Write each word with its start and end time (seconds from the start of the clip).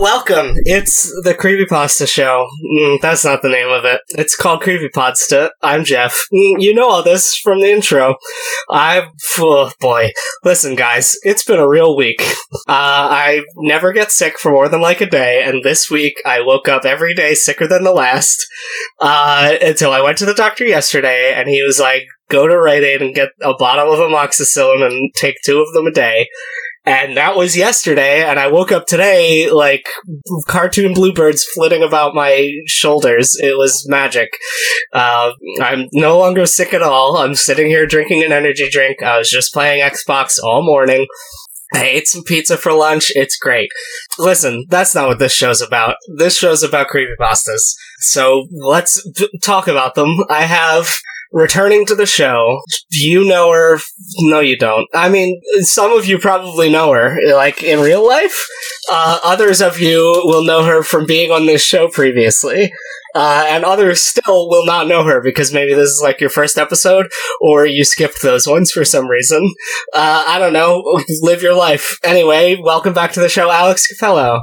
Welcome. 0.00 0.54
It's 0.64 1.02
the 1.24 1.34
Creepypasta 1.34 2.08
Show. 2.08 2.48
Mm, 2.64 3.02
that's 3.02 3.22
not 3.22 3.42
the 3.42 3.50
name 3.50 3.68
of 3.68 3.84
it. 3.84 4.00
It's 4.08 4.34
called 4.34 4.62
Creepypasta. 4.62 5.50
I'm 5.60 5.84
Jeff. 5.84 6.14
Mm, 6.32 6.56
you 6.58 6.74
know 6.74 6.88
all 6.88 7.02
this 7.02 7.36
from 7.36 7.60
the 7.60 7.70
intro. 7.70 8.16
I, 8.70 9.08
oh 9.38 9.70
boy. 9.78 10.12
Listen, 10.42 10.74
guys, 10.74 11.16
it's 11.22 11.44
been 11.44 11.58
a 11.58 11.68
real 11.68 11.96
week. 11.96 12.22
Uh, 12.66 13.08
I 13.12 13.42
never 13.58 13.92
get 13.92 14.10
sick 14.10 14.38
for 14.38 14.50
more 14.50 14.70
than 14.70 14.80
like 14.80 15.02
a 15.02 15.06
day, 15.06 15.42
and 15.44 15.62
this 15.62 15.90
week 15.90 16.14
I 16.24 16.40
woke 16.40 16.66
up 16.66 16.86
every 16.86 17.14
day 17.14 17.34
sicker 17.34 17.66
than 17.66 17.84
the 17.84 17.92
last. 17.92 18.46
Uh, 19.00 19.56
until 19.60 19.92
I 19.92 20.00
went 20.00 20.16
to 20.18 20.26
the 20.26 20.34
doctor 20.34 20.64
yesterday, 20.64 21.34
and 21.36 21.46
he 21.48 21.62
was 21.62 21.78
like, 21.78 22.04
go 22.30 22.46
to 22.46 22.58
Rite 22.58 22.84
Aid 22.84 23.02
and 23.02 23.14
get 23.14 23.30
a 23.42 23.52
bottle 23.54 23.92
of 23.92 23.98
amoxicillin 23.98 24.86
and 24.86 25.12
take 25.14 25.36
two 25.44 25.60
of 25.60 25.74
them 25.74 25.86
a 25.86 25.92
day. 25.92 26.28
And 26.86 27.16
that 27.18 27.36
was 27.36 27.56
yesterday, 27.58 28.22
and 28.24 28.40
I 28.40 28.48
woke 28.48 28.72
up 28.72 28.86
today 28.86 29.50
like 29.50 29.86
cartoon 30.48 30.94
bluebirds 30.94 31.44
flitting 31.44 31.82
about 31.82 32.14
my 32.14 32.52
shoulders. 32.66 33.36
It 33.38 33.58
was 33.58 33.86
magic. 33.86 34.30
Uh, 34.92 35.32
I'm 35.60 35.88
no 35.92 36.18
longer 36.18 36.46
sick 36.46 36.72
at 36.72 36.80
all. 36.80 37.18
I'm 37.18 37.34
sitting 37.34 37.66
here 37.66 37.86
drinking 37.86 38.24
an 38.24 38.32
energy 38.32 38.68
drink. 38.70 39.02
I 39.02 39.18
was 39.18 39.30
just 39.30 39.52
playing 39.52 39.82
Xbox 39.82 40.42
all 40.42 40.64
morning. 40.64 41.06
I 41.74 41.84
ate 41.84 42.08
some 42.08 42.24
pizza 42.24 42.56
for 42.56 42.72
lunch. 42.72 43.12
It's 43.14 43.36
great. 43.36 43.70
Listen, 44.18 44.64
that's 44.68 44.94
not 44.94 45.06
what 45.06 45.18
this 45.18 45.34
show's 45.34 45.60
about. 45.60 45.96
This 46.16 46.36
show's 46.36 46.62
about 46.62 46.88
creepypastas. 46.88 47.74
So 48.00 48.48
let's 48.50 49.06
talk 49.42 49.68
about 49.68 49.94
them. 49.94 50.16
I 50.28 50.42
have 50.42 50.88
returning 51.32 51.86
to 51.86 51.94
the 51.94 52.06
show. 52.06 52.60
You 52.90 53.24
know 53.24 53.52
her. 53.52 53.78
No, 54.18 54.40
you 54.40 54.56
don't. 54.56 54.88
I 54.94 55.08
mean, 55.08 55.40
some 55.60 55.92
of 55.92 56.06
you 56.06 56.18
probably 56.18 56.70
know 56.70 56.92
her, 56.92 57.16
like 57.34 57.62
in 57.62 57.80
real 57.80 58.06
life. 58.06 58.46
Uh, 58.90 59.20
others 59.22 59.60
of 59.60 59.78
you 59.78 60.22
will 60.24 60.44
know 60.44 60.64
her 60.64 60.82
from 60.82 61.06
being 61.06 61.30
on 61.30 61.46
this 61.46 61.64
show 61.64 61.88
previously. 61.88 62.72
Uh, 63.14 63.44
and 63.48 63.64
others 63.64 64.02
still 64.02 64.48
will 64.48 64.64
not 64.64 64.86
know 64.86 65.02
her 65.02 65.20
because 65.20 65.52
maybe 65.52 65.74
this 65.74 65.90
is 65.90 66.00
like 66.02 66.20
your 66.20 66.30
first 66.30 66.56
episode 66.56 67.06
or 67.40 67.66
you 67.66 67.84
skipped 67.84 68.22
those 68.22 68.46
ones 68.46 68.70
for 68.70 68.84
some 68.84 69.08
reason. 69.08 69.52
Uh, 69.92 70.24
I 70.26 70.38
don't 70.38 70.52
know. 70.52 70.84
Live 71.22 71.42
your 71.42 71.54
life. 71.54 71.98
Anyway, 72.04 72.56
welcome 72.62 72.92
back 72.92 73.12
to 73.12 73.20
the 73.20 73.28
show, 73.28 73.50
Alex 73.50 73.88
Capello. 73.88 74.42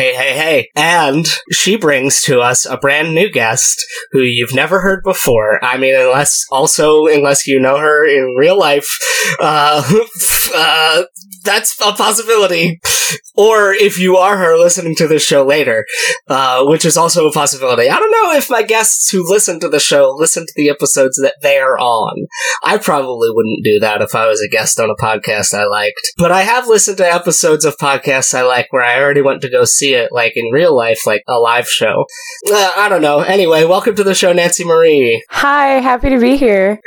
Hey, 0.00 0.14
hey, 0.14 0.32
hey. 0.32 0.70
And 0.76 1.26
she 1.52 1.76
brings 1.76 2.22
to 2.22 2.40
us 2.40 2.64
a 2.64 2.78
brand 2.78 3.14
new 3.14 3.30
guest 3.30 3.84
who 4.12 4.20
you've 4.20 4.54
never 4.54 4.80
heard 4.80 5.04
before. 5.04 5.62
I 5.62 5.76
mean, 5.76 5.94
unless, 5.94 6.46
also, 6.50 7.04
unless 7.04 7.46
you 7.46 7.60
know 7.60 7.76
her 7.76 8.06
in 8.06 8.34
real 8.34 8.58
life, 8.58 8.88
uh, 9.40 9.82
uh, 10.54 11.04
that's 11.44 11.80
a 11.80 11.92
possibility. 11.92 12.80
Or 13.34 13.72
if 13.72 13.98
you 13.98 14.16
are 14.16 14.36
her 14.36 14.56
listening 14.56 14.94
to 14.96 15.08
this 15.08 15.24
show 15.24 15.44
later, 15.44 15.86
uh, 16.28 16.64
which 16.64 16.84
is 16.84 16.96
also 16.96 17.26
a 17.26 17.32
possibility. 17.32 17.88
I 17.88 17.98
don't 17.98 18.10
know 18.10 18.36
if 18.36 18.50
my 18.50 18.62
guests 18.62 19.10
who 19.10 19.28
listen 19.28 19.58
to 19.60 19.68
the 19.68 19.80
show 19.80 20.14
listen 20.16 20.46
to 20.46 20.52
the 20.56 20.68
episodes 20.68 21.16
that 21.16 21.34
they're 21.42 21.78
on. 21.78 22.26
I 22.62 22.78
probably 22.78 23.28
wouldn't 23.32 23.64
do 23.64 23.80
that 23.80 24.02
if 24.02 24.14
I 24.14 24.26
was 24.26 24.40
a 24.40 24.48
guest 24.48 24.78
on 24.78 24.90
a 24.90 25.02
podcast 25.02 25.54
I 25.54 25.64
liked. 25.64 26.12
But 26.18 26.32
I 26.32 26.42
have 26.42 26.68
listened 26.68 26.98
to 26.98 27.12
episodes 27.12 27.64
of 27.64 27.76
podcasts 27.78 28.34
I 28.34 28.42
like 28.42 28.72
where 28.72 28.84
I 28.84 29.00
already 29.00 29.22
went 29.22 29.40
to 29.42 29.50
go 29.50 29.64
see 29.64 29.94
it, 29.94 30.12
like 30.12 30.32
in 30.36 30.52
real 30.52 30.76
life, 30.76 31.06
like 31.06 31.22
a 31.26 31.38
live 31.38 31.68
show. 31.68 32.04
Uh, 32.50 32.72
I 32.76 32.88
don't 32.88 33.02
know. 33.02 33.20
Anyway, 33.20 33.64
welcome 33.64 33.96
to 33.96 34.04
the 34.04 34.14
show, 34.14 34.32
Nancy 34.32 34.64
Marie. 34.64 35.24
Hi, 35.30 35.80
happy 35.80 36.10
to 36.10 36.18
be 36.18 36.36
here. 36.36 36.80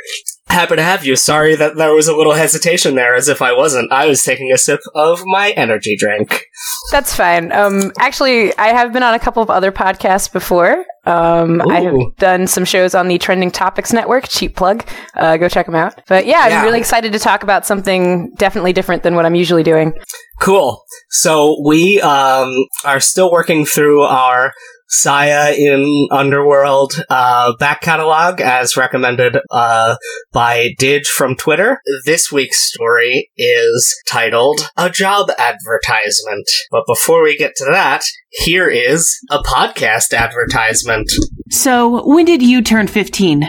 Happy 0.54 0.76
to 0.76 0.82
have 0.84 1.04
you. 1.04 1.16
Sorry 1.16 1.56
that 1.56 1.74
there 1.74 1.92
was 1.92 2.06
a 2.06 2.16
little 2.16 2.34
hesitation 2.34 2.94
there, 2.94 3.16
as 3.16 3.26
if 3.28 3.42
I 3.42 3.52
wasn't. 3.52 3.90
I 3.90 4.06
was 4.06 4.22
taking 4.22 4.52
a 4.52 4.56
sip 4.56 4.78
of 4.94 5.20
my 5.26 5.50
energy 5.50 5.96
drink. 5.96 6.46
That's 6.92 7.12
fine. 7.12 7.50
Um, 7.50 7.90
actually, 7.98 8.56
I 8.56 8.68
have 8.68 8.92
been 8.92 9.02
on 9.02 9.14
a 9.14 9.18
couple 9.18 9.42
of 9.42 9.50
other 9.50 9.72
podcasts 9.72 10.32
before. 10.32 10.84
Um, 11.06 11.60
I 11.68 11.80
have 11.80 12.16
done 12.18 12.46
some 12.46 12.64
shows 12.64 12.94
on 12.94 13.08
the 13.08 13.18
Trending 13.18 13.50
Topics 13.50 13.92
Network. 13.92 14.28
Cheap 14.28 14.54
plug. 14.54 14.86
Uh, 15.16 15.38
go 15.38 15.48
check 15.48 15.66
them 15.66 15.74
out. 15.74 16.00
But 16.06 16.24
yeah, 16.24 16.42
I'm 16.42 16.64
really 16.64 16.78
excited 16.78 17.12
to 17.14 17.18
talk 17.18 17.42
about 17.42 17.66
something 17.66 18.32
definitely 18.36 18.72
different 18.72 19.02
than 19.02 19.16
what 19.16 19.26
I'm 19.26 19.34
usually 19.34 19.64
doing. 19.64 19.92
Cool. 20.40 20.84
So 21.10 21.60
we 21.66 22.00
um, 22.00 22.52
are 22.84 23.00
still 23.00 23.32
working 23.32 23.66
through 23.66 24.02
our 24.02 24.52
Saya 24.86 25.52
in 25.54 26.08
Underworld 26.12 26.92
uh, 27.08 27.54
back 27.58 27.80
catalog 27.80 28.40
as 28.40 28.76
recommended 28.76 29.36
uh, 29.50 29.96
by 30.32 30.70
Didge 30.78 31.06
from 31.06 31.34
Twitter. 31.36 31.80
This 32.04 32.30
week's 32.30 32.60
story 32.60 33.30
is 33.36 33.94
titled 34.08 34.60
A 34.76 34.90
Job 34.90 35.30
Advertisement. 35.38 36.48
But 36.70 36.84
before 36.86 37.22
we 37.24 37.36
get 37.36 37.52
to 37.56 37.64
that, 37.70 38.02
here 38.30 38.68
is 38.68 39.18
a 39.30 39.38
podcast 39.38 40.12
advertisement. 40.12 41.10
So, 41.50 42.06
when 42.06 42.24
did 42.26 42.42
you 42.42 42.62
turn 42.62 42.86
15? 42.86 43.42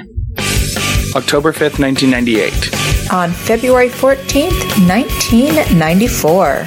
October 1.15 1.51
5th, 1.53 1.79
1998. 1.79 3.11
on 3.13 3.31
February 3.31 3.89
14th, 3.89 4.87
1994. 4.87 6.65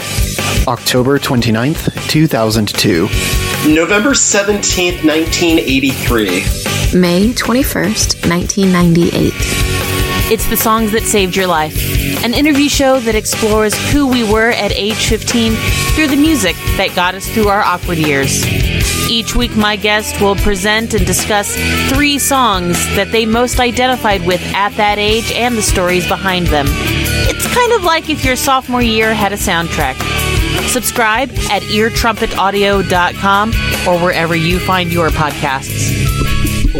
October 0.69 1.19
29th, 1.19 2.09
2002. 2.11 3.09
November 3.67 4.11
17th, 4.11 5.05
1983. 5.05 6.29
May 6.99 7.33
21st, 7.33 8.31
1998. 8.31 9.33
It's 10.31 10.49
the 10.49 10.57
songs 10.57 10.93
that 10.93 11.03
saved 11.03 11.37
your 11.37 11.49
life. 11.49 11.77
An 12.25 12.35
interview 12.35 12.69
show 12.69 13.01
that 13.01 13.15
explores 13.15 13.75
who 13.91 14.07
we 14.07 14.23
were 14.31 14.51
at 14.51 14.71
age 14.73 15.09
15 15.09 15.53
through 15.95 16.07
the 16.07 16.17
music 16.17 16.55
that 16.77 16.95
got 16.95 17.15
us 17.15 17.29
through 17.29 17.49
our 17.49 17.61
awkward 17.61 17.99
years. 17.99 18.47
Each 19.11 19.35
week, 19.35 19.55
my 19.57 19.77
guest 19.77 20.21
will 20.21 20.37
present 20.37 20.95
and 20.95 21.05
discuss 21.05 21.55
three 21.93 22.19
songs 22.19 22.77
that 22.95 23.11
they 23.11 23.27
most 23.27 23.59
identified 23.59 24.25
with 24.25 24.41
at 24.55 24.71
that 24.77 24.99
age 24.99 25.31
and 25.33 25.57
the 25.57 25.63
stories 25.63 26.07
behind 26.09 26.47
them. 26.47 26.67
It's 26.69 27.47
kind 27.53 27.73
of 27.73 27.83
like 27.83 28.09
if 28.09 28.25
your 28.25 28.37
sophomore 28.37 28.83
year 28.83 29.13
had 29.13 29.33
a 29.33 29.37
soundtrack. 29.37 30.38
Subscribe 30.67 31.31
at 31.51 31.63
eartrumpetaudio.com 31.63 33.51
or 33.89 33.99
wherever 34.05 34.35
you 34.37 34.59
find 34.59 34.93
your 34.93 35.09
podcasts. 35.09 35.95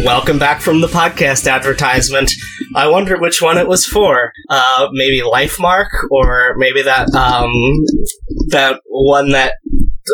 Welcome 0.05 0.37
back 0.37 0.61
from 0.61 0.81
the 0.81 0.87
podcast 0.87 1.47
advertisement. 1.47 2.31
I 2.75 2.87
wonder 2.87 3.19
which 3.19 3.41
one 3.41 3.57
it 3.57 3.67
was 3.67 3.85
for. 3.85 4.31
Uh, 4.49 4.89
maybe 4.91 5.21
Lifemark, 5.21 5.87
or 6.11 6.53
maybe 6.57 6.83
that 6.83 7.09
um, 7.15 7.51
that 8.49 8.79
one 8.87 9.31
that 9.31 9.55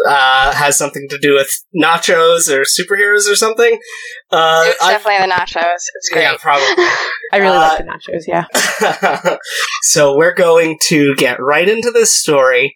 uh, 0.07 0.53
has 0.53 0.77
something 0.77 1.07
to 1.09 1.17
do 1.17 1.33
with 1.33 1.49
nachos 1.75 2.49
or 2.49 2.61
superheroes 2.63 3.29
or 3.29 3.35
something. 3.35 3.77
Uh, 4.31 4.63
It's 4.67 4.81
I- 4.81 4.91
definitely 4.93 5.27
the 5.27 5.33
nachos. 5.33 5.81
It's 5.95 6.09
great. 6.11 6.21
yeah, 6.21 6.35
probably. 6.39 6.65
I 7.33 7.37
really 7.37 7.57
Uh, 7.57 7.59
like 7.59 7.77
the 7.79 7.83
nachos. 7.83 8.23
Yeah. 8.27 8.45
so 9.83 10.15
we're 10.15 10.33
going 10.33 10.77
to 10.87 11.13
get 11.15 11.41
right 11.41 11.67
into 11.67 11.91
this 11.91 12.13
story. 12.13 12.75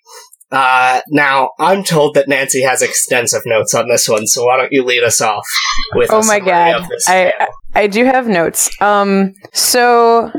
Uh, 0.51 1.01
now, 1.09 1.51
I'm 1.59 1.83
told 1.83 2.15
that 2.15 2.27
Nancy 2.27 2.63
has 2.63 2.81
extensive 2.81 3.43
notes 3.45 3.73
on 3.75 3.87
this 3.87 4.09
one, 4.09 4.25
so 4.25 4.45
why 4.45 4.57
don't 4.57 4.71
you 4.71 4.83
lead 4.83 5.03
us 5.03 5.21
off 5.21 5.45
with 5.93 6.09
Oh 6.11 6.23
my 6.25 6.39
god. 6.39 6.87
I 7.07 7.33
tale. 7.37 7.47
I 7.75 7.87
do 7.87 8.03
have 8.05 8.27
notes. 8.27 8.69
Um 8.81 9.35
so 9.53 10.31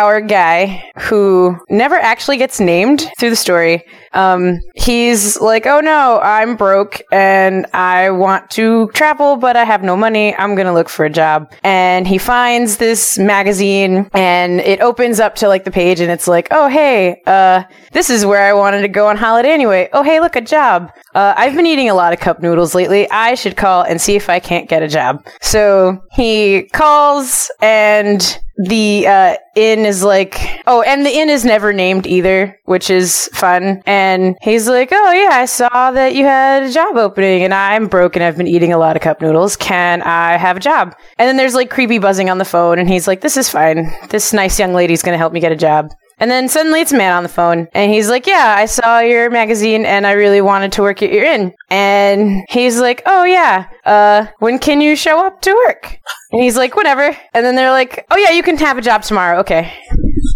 our 0.00 0.20
guy 0.20 0.82
who 0.98 1.56
never 1.70 1.94
actually 1.94 2.36
gets 2.36 2.58
named 2.58 3.00
through 3.18 3.30
the 3.30 3.36
story. 3.36 3.84
Um 4.12 4.60
he's 4.74 5.40
like, 5.40 5.66
"Oh 5.66 5.80
no, 5.80 6.20
I'm 6.22 6.56
broke 6.56 7.02
and 7.12 7.66
I 7.72 8.10
want 8.10 8.50
to 8.58 8.88
travel 8.94 9.36
but 9.36 9.56
I 9.56 9.64
have 9.64 9.82
no 9.82 9.96
money. 9.96 10.34
I'm 10.36 10.54
going 10.54 10.66
to 10.66 10.72
look 10.78 10.88
for 10.88 11.04
a 11.04 11.10
job." 11.10 11.52
And 11.62 12.06
he 12.06 12.18
finds 12.18 12.76
this 12.76 13.18
magazine 13.18 14.08
and 14.12 14.60
it 14.60 14.80
opens 14.80 15.20
up 15.20 15.34
to 15.36 15.48
like 15.48 15.64
the 15.64 15.70
page 15.70 16.00
and 16.00 16.10
it's 16.10 16.28
like, 16.28 16.48
"Oh 16.50 16.68
hey, 16.68 17.22
uh 17.26 17.62
this 17.92 18.10
is 18.10 18.26
where 18.26 18.44
I 18.50 18.52
wanted 18.52 18.82
to 18.82 18.88
go 18.88 19.06
on 19.06 19.16
holiday 19.16 19.52
anyway. 19.52 19.88
Oh 19.92 20.02
hey, 20.02 20.20
look 20.20 20.36
a 20.36 20.40
job. 20.40 20.90
Uh, 21.14 21.32
I've 21.36 21.54
been 21.54 21.66
eating 21.66 21.88
a 21.88 21.94
lot 21.94 22.12
of 22.12 22.18
cup 22.18 22.40
noodles 22.42 22.74
lately. 22.74 23.08
I 23.10 23.34
should 23.34 23.56
call 23.56 23.82
and 23.82 24.00
see 24.00 24.16
if 24.16 24.28
I 24.28 24.40
can't 24.40 24.68
get 24.68 24.82
a 24.82 24.88
job. 24.88 25.24
So 25.40 26.02
he 26.12 26.68
calls 26.72 27.50
and 27.62 28.38
the 28.56 29.06
uh, 29.06 29.36
inn 29.56 29.84
is 29.84 30.02
like, 30.02 30.62
oh, 30.66 30.82
and 30.82 31.04
the 31.04 31.10
inn 31.10 31.28
is 31.28 31.44
never 31.44 31.72
named 31.72 32.06
either, 32.06 32.58
which 32.64 32.90
is 32.90 33.28
fun. 33.32 33.82
And 33.86 34.36
he's 34.42 34.68
like, 34.68 34.90
oh 34.92 35.12
yeah, 35.12 35.36
I 35.36 35.44
saw 35.46 35.90
that 35.90 36.14
you 36.14 36.24
had 36.24 36.62
a 36.62 36.72
job 36.72 36.96
opening, 36.96 37.42
and 37.42 37.52
I'm 37.52 37.88
broke 37.88 38.16
and 38.16 38.24
I've 38.24 38.36
been 38.36 38.46
eating 38.46 38.72
a 38.72 38.78
lot 38.78 38.96
of 38.96 39.02
cup 39.02 39.20
noodles. 39.20 39.56
Can 39.56 40.02
I 40.02 40.36
have 40.36 40.56
a 40.56 40.60
job? 40.60 40.94
And 41.18 41.28
then 41.28 41.36
there's 41.36 41.54
like 41.54 41.70
creepy 41.70 41.98
buzzing 41.98 42.30
on 42.30 42.38
the 42.38 42.44
phone, 42.44 42.78
and 42.78 42.88
he's 42.88 43.08
like, 43.08 43.20
this 43.20 43.36
is 43.36 43.48
fine. 43.48 43.92
This 44.10 44.32
nice 44.32 44.58
young 44.58 44.72
lady's 44.72 45.02
gonna 45.02 45.18
help 45.18 45.32
me 45.32 45.40
get 45.40 45.52
a 45.52 45.56
job. 45.56 45.90
And 46.20 46.30
then 46.30 46.48
suddenly 46.48 46.80
it's 46.80 46.92
a 46.92 46.96
man 46.96 47.12
on 47.12 47.22
the 47.24 47.28
phone, 47.28 47.66
and 47.74 47.90
he's 47.92 48.08
like, 48.08 48.26
"Yeah, 48.26 48.54
I 48.56 48.66
saw 48.66 49.00
your 49.00 49.30
magazine, 49.30 49.84
and 49.84 50.06
I 50.06 50.12
really 50.12 50.40
wanted 50.40 50.72
to 50.72 50.82
work 50.82 51.02
at 51.02 51.10
your 51.12 51.24
inn." 51.24 51.52
And 51.70 52.44
he's 52.48 52.78
like, 52.80 53.02
"Oh 53.04 53.24
yeah, 53.24 53.66
uh, 53.84 54.26
when 54.38 54.58
can 54.58 54.80
you 54.80 54.94
show 54.96 55.26
up 55.26 55.40
to 55.42 55.52
work?" 55.66 55.98
And 56.32 56.40
he's 56.42 56.56
like, 56.56 56.76
"Whenever." 56.76 57.16
And 57.34 57.44
then 57.44 57.56
they're 57.56 57.72
like, 57.72 58.06
"Oh 58.10 58.16
yeah, 58.16 58.30
you 58.30 58.42
can 58.44 58.56
have 58.58 58.78
a 58.78 58.82
job 58.82 59.02
tomorrow." 59.02 59.38
Okay, 59.40 59.72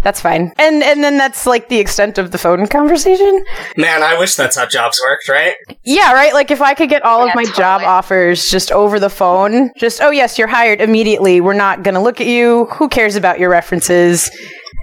that's 0.02 0.20
fine. 0.20 0.52
And 0.58 0.82
and 0.82 1.02
then 1.04 1.16
that's 1.16 1.46
like 1.46 1.68
the 1.68 1.78
extent 1.78 2.18
of 2.18 2.32
the 2.32 2.38
phone 2.38 2.66
conversation. 2.66 3.44
Man, 3.76 4.02
I 4.02 4.18
wish 4.18 4.34
that's 4.34 4.56
how 4.56 4.66
jobs 4.66 5.00
worked, 5.08 5.28
right? 5.28 5.54
Yeah, 5.84 6.12
right. 6.12 6.34
Like 6.34 6.50
if 6.50 6.60
I 6.60 6.74
could 6.74 6.88
get 6.88 7.04
all 7.04 7.24
Yeah, 7.24 7.30
of 7.30 7.36
my 7.36 7.44
totally. 7.44 7.56
job 7.56 7.82
offers 7.82 8.48
just 8.48 8.72
over 8.72 8.98
the 8.98 9.10
phone, 9.10 9.70
just 9.78 10.02
oh 10.02 10.10
yes, 10.10 10.38
you're 10.38 10.48
hired 10.48 10.80
immediately. 10.80 11.40
We're 11.40 11.52
not 11.54 11.84
gonna 11.84 12.02
look 12.02 12.20
at 12.20 12.26
you. 12.26 12.66
Who 12.72 12.88
cares 12.88 13.14
about 13.14 13.38
your 13.38 13.48
references? 13.50 14.28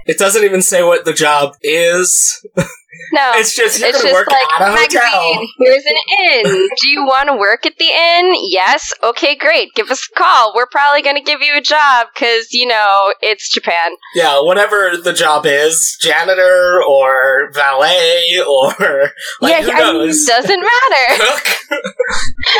It 0.06 0.18
doesn't 0.18 0.44
even 0.44 0.62
say 0.62 0.82
what 0.82 1.04
the 1.04 1.12
job 1.12 1.54
is. 1.62 2.44
No, 3.12 3.32
It's 3.36 3.54
just 3.54 3.78
you're 3.78 3.88
it's 3.90 3.98
gonna 3.98 4.12
just 4.12 4.14
work 4.14 4.28
like 4.30 4.60
at 4.60 4.68
a 4.68 4.70
hotel. 4.76 5.34
magazine. 5.34 5.48
Here's 5.58 5.84
an 5.84 6.44
inn. 6.44 6.68
Do 6.80 6.88
you 6.88 7.04
want 7.04 7.28
to 7.28 7.36
work 7.36 7.66
at 7.66 7.76
the 7.78 7.84
inn? 7.86 8.34
Yes. 8.48 8.92
Okay, 9.02 9.36
great. 9.36 9.74
Give 9.74 9.90
us 9.90 10.08
a 10.10 10.18
call. 10.18 10.52
We're 10.54 10.66
probably 10.66 11.02
going 11.02 11.16
to 11.16 11.22
give 11.22 11.40
you 11.40 11.54
a 11.56 11.60
job 11.60 12.08
because 12.14 12.52
you 12.52 12.66
know 12.66 13.12
it's 13.20 13.52
Japan. 13.52 13.92
Yeah, 14.14 14.40
whatever 14.42 14.92
the 15.02 15.12
job 15.12 15.44
is, 15.46 15.96
janitor 16.00 16.82
or 16.88 17.50
valet 17.52 18.40
or 18.48 18.70
like 19.40 19.52
Yeah, 19.52 19.62
who 19.62 19.70
I 19.72 19.92
mean, 19.92 20.06
knows? 20.06 20.24
Doesn't 20.24 20.60
matter. 20.60 21.22
Cook. 21.44 21.82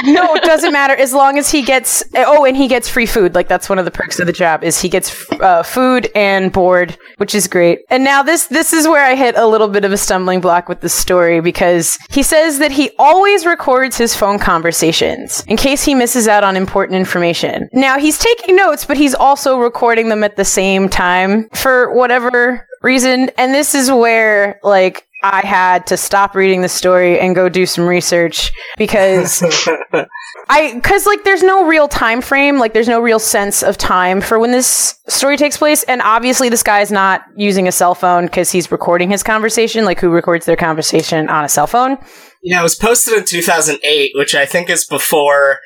no, 0.04 0.34
it 0.34 0.42
doesn't 0.42 0.72
matter 0.72 0.94
as 0.94 1.12
long 1.14 1.38
as 1.38 1.50
he 1.50 1.62
gets. 1.62 2.02
Oh, 2.14 2.44
and 2.44 2.56
he 2.56 2.68
gets 2.68 2.88
free 2.88 3.06
food. 3.06 3.34
Like 3.34 3.48
that's 3.48 3.68
one 3.68 3.78
of 3.78 3.84
the 3.84 3.90
perks 3.90 4.18
of 4.20 4.26
the 4.26 4.32
job 4.32 4.62
is 4.64 4.80
he 4.80 4.88
gets 4.88 5.30
uh, 5.40 5.62
food 5.62 6.10
and 6.14 6.52
board, 6.52 6.96
which 7.16 7.34
is 7.34 7.48
great. 7.48 7.80
And 7.90 8.04
now 8.04 8.22
this 8.22 8.46
this 8.46 8.72
is 8.72 8.86
where 8.86 9.04
I 9.04 9.14
hit 9.14 9.36
a 9.36 9.46
little 9.46 9.68
bit 9.68 9.84
of 9.84 9.92
a 9.92 9.96
stumbling 9.96 10.40
block 10.40 10.68
with 10.68 10.80
the 10.80 10.88
story 10.88 11.40
because 11.40 11.98
he 12.10 12.22
says 12.22 12.58
that 12.58 12.72
he 12.72 12.90
always 12.98 13.46
records 13.46 13.96
his 13.96 14.14
phone 14.14 14.38
conversations 14.38 15.44
in 15.48 15.56
case 15.56 15.84
he 15.84 15.94
misses 15.94 16.28
out 16.28 16.44
on 16.44 16.56
important 16.56 16.96
information. 16.96 17.68
Now 17.72 17.98
he's 17.98 18.18
taking 18.18 18.56
notes, 18.56 18.84
but 18.84 18.96
he's 18.96 19.14
also 19.14 19.58
recording 19.58 20.08
them 20.08 20.24
at 20.24 20.36
the 20.36 20.44
same 20.44 20.88
time 20.88 21.48
for 21.50 21.92
whatever 21.94 22.66
reason. 22.82 23.30
And 23.38 23.54
this 23.54 23.74
is 23.74 23.90
where 23.90 24.60
like. 24.62 25.06
I 25.32 25.44
had 25.44 25.86
to 25.88 25.96
stop 25.96 26.34
reading 26.34 26.62
the 26.62 26.68
story 26.68 27.18
and 27.18 27.34
go 27.34 27.48
do 27.48 27.66
some 27.66 27.86
research 27.86 28.52
because 28.76 29.42
I 30.48 30.74
because 30.74 31.06
like 31.06 31.24
there's 31.24 31.42
no 31.42 31.66
real 31.66 31.88
time 31.88 32.20
frame, 32.20 32.58
like 32.58 32.72
there's 32.72 32.88
no 32.88 33.00
real 33.00 33.18
sense 33.18 33.62
of 33.62 33.76
time 33.76 34.20
for 34.20 34.38
when 34.38 34.52
this 34.52 34.94
story 35.08 35.36
takes 35.36 35.56
place, 35.56 35.82
and 35.84 36.02
obviously 36.02 36.48
this 36.48 36.62
guy's 36.62 36.92
not 36.92 37.22
using 37.36 37.66
a 37.66 37.72
cell 37.72 37.94
phone 37.94 38.26
because 38.26 38.50
he's 38.50 38.70
recording 38.70 39.10
his 39.10 39.22
conversation. 39.22 39.84
Like 39.84 40.00
who 40.00 40.10
records 40.10 40.46
their 40.46 40.56
conversation 40.56 41.28
on 41.28 41.44
a 41.44 41.48
cell 41.48 41.66
phone? 41.66 41.98
Yeah, 42.42 42.60
it 42.60 42.62
was 42.62 42.76
posted 42.76 43.14
in 43.14 43.24
2008, 43.24 44.12
which 44.14 44.34
I 44.34 44.46
think 44.46 44.70
is 44.70 44.84
before 44.84 45.58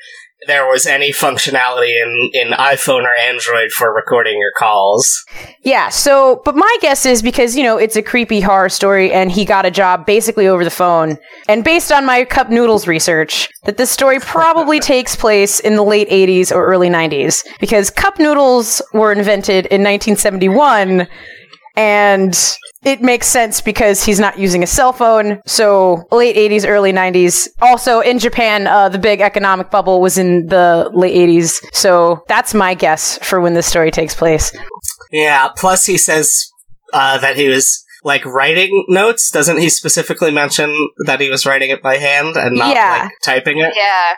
there 0.47 0.65
was 0.65 0.87
any 0.87 1.11
functionality 1.11 2.01
in, 2.01 2.31
in 2.33 2.51
iPhone 2.53 3.03
or 3.03 3.13
Android 3.21 3.71
for 3.71 3.93
recording 3.93 4.39
your 4.39 4.51
calls. 4.57 5.23
Yeah. 5.61 5.89
So, 5.89 6.41
but 6.43 6.55
my 6.55 6.77
guess 6.81 7.05
is 7.05 7.21
because 7.21 7.55
you 7.55 7.63
know 7.63 7.77
it's 7.77 7.95
a 7.95 8.01
creepy 8.01 8.41
horror 8.41 8.69
story, 8.69 9.11
and 9.13 9.31
he 9.31 9.45
got 9.45 9.65
a 9.65 9.71
job 9.71 10.05
basically 10.05 10.47
over 10.47 10.63
the 10.63 10.71
phone, 10.71 11.17
and 11.47 11.63
based 11.63 11.91
on 11.91 12.05
my 12.05 12.25
cup 12.25 12.49
noodles 12.49 12.87
research, 12.87 13.49
that 13.65 13.77
this 13.77 13.91
story 13.91 14.19
probably 14.19 14.79
takes 14.91 15.15
place 15.15 15.59
in 15.59 15.75
the 15.75 15.83
late 15.83 16.09
80s 16.09 16.51
or 16.51 16.65
early 16.65 16.89
90s 16.89 17.45
because 17.59 17.89
cup 17.89 18.17
noodles 18.17 18.81
were 18.93 19.11
invented 19.11 19.67
in 19.67 19.81
1971 19.81 21.07
and 21.75 22.37
it 22.83 23.01
makes 23.01 23.27
sense 23.27 23.61
because 23.61 24.03
he's 24.03 24.19
not 24.19 24.39
using 24.39 24.63
a 24.63 24.67
cell 24.67 24.91
phone. 24.91 25.39
So 25.45 26.03
late 26.11 26.35
80s, 26.35 26.67
early 26.67 26.91
90s. 26.91 27.47
Also 27.61 27.99
in 27.99 28.17
Japan, 28.19 28.65
uh, 28.67 28.89
the 28.89 28.97
big 28.99 29.21
economic 29.21 29.69
bubble 29.69 30.01
was 30.01 30.17
in 30.17 30.47
the 30.47 30.89
late 30.93 31.15
80s. 31.15 31.63
So 31.73 32.23
that's 32.27 32.53
my 32.53 32.73
guess 32.73 33.19
for 33.23 33.39
when 33.39 33.53
this 33.53 33.67
story 33.67 33.91
takes 33.91 34.15
place. 34.15 34.51
Yeah, 35.11 35.49
plus 35.57 35.85
he 35.85 35.97
says 35.97 36.51
uh, 36.93 37.17
that 37.19 37.35
he 37.35 37.47
was 37.49 37.85
like 38.03 38.25
writing 38.25 38.85
notes. 38.89 39.29
Doesn't 39.29 39.57
he 39.59 39.69
specifically 39.69 40.31
mention 40.31 40.75
that 41.05 41.19
he 41.21 41.29
was 41.29 41.45
writing 41.45 41.69
it 41.69 41.83
by 41.83 41.97
hand 41.97 42.35
and 42.35 42.55
not 42.57 42.75
Yeah. 42.75 43.01
like 43.03 43.11
typing 43.23 43.59
it? 43.59 43.73
Yeah. 43.75 44.13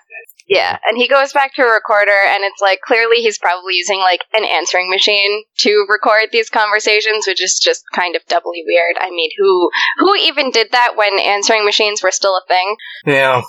Yeah, 0.48 0.78
and 0.86 0.98
he 0.98 1.07
goes 1.07 1.31
back 1.31 1.54
to 1.56 1.62
a 1.62 1.74
recorder, 1.74 2.12
and 2.12 2.44
it's 2.44 2.62
like 2.62 2.81
clearly 2.81 3.18
he's 3.18 3.38
probably 3.38 3.75
using 3.75 4.00
like 4.00 4.22
an 4.34 4.44
answering 4.44 4.90
machine 4.90 5.44
to 5.60 5.86
record 5.90 6.30
these 6.31 6.50
conversations, 6.50 7.25
which 7.28 7.42
is 7.42 7.60
just 7.63 7.84
kind 7.94 8.16
of 8.16 8.25
doubly 8.28 8.63
weird. 8.66 8.95
I 9.00 9.10
mean, 9.10 9.30
who 9.38 9.69
who 10.00 10.16
even 10.16 10.51
did 10.51 10.72
that 10.72 10.95
when 10.95 11.18
answering 11.19 11.66
machines 11.66 12.04
were 12.04 12.12
still 12.12 12.36
a 12.36 12.48
thing? 12.48 12.75
Yeah, 13.06 13.42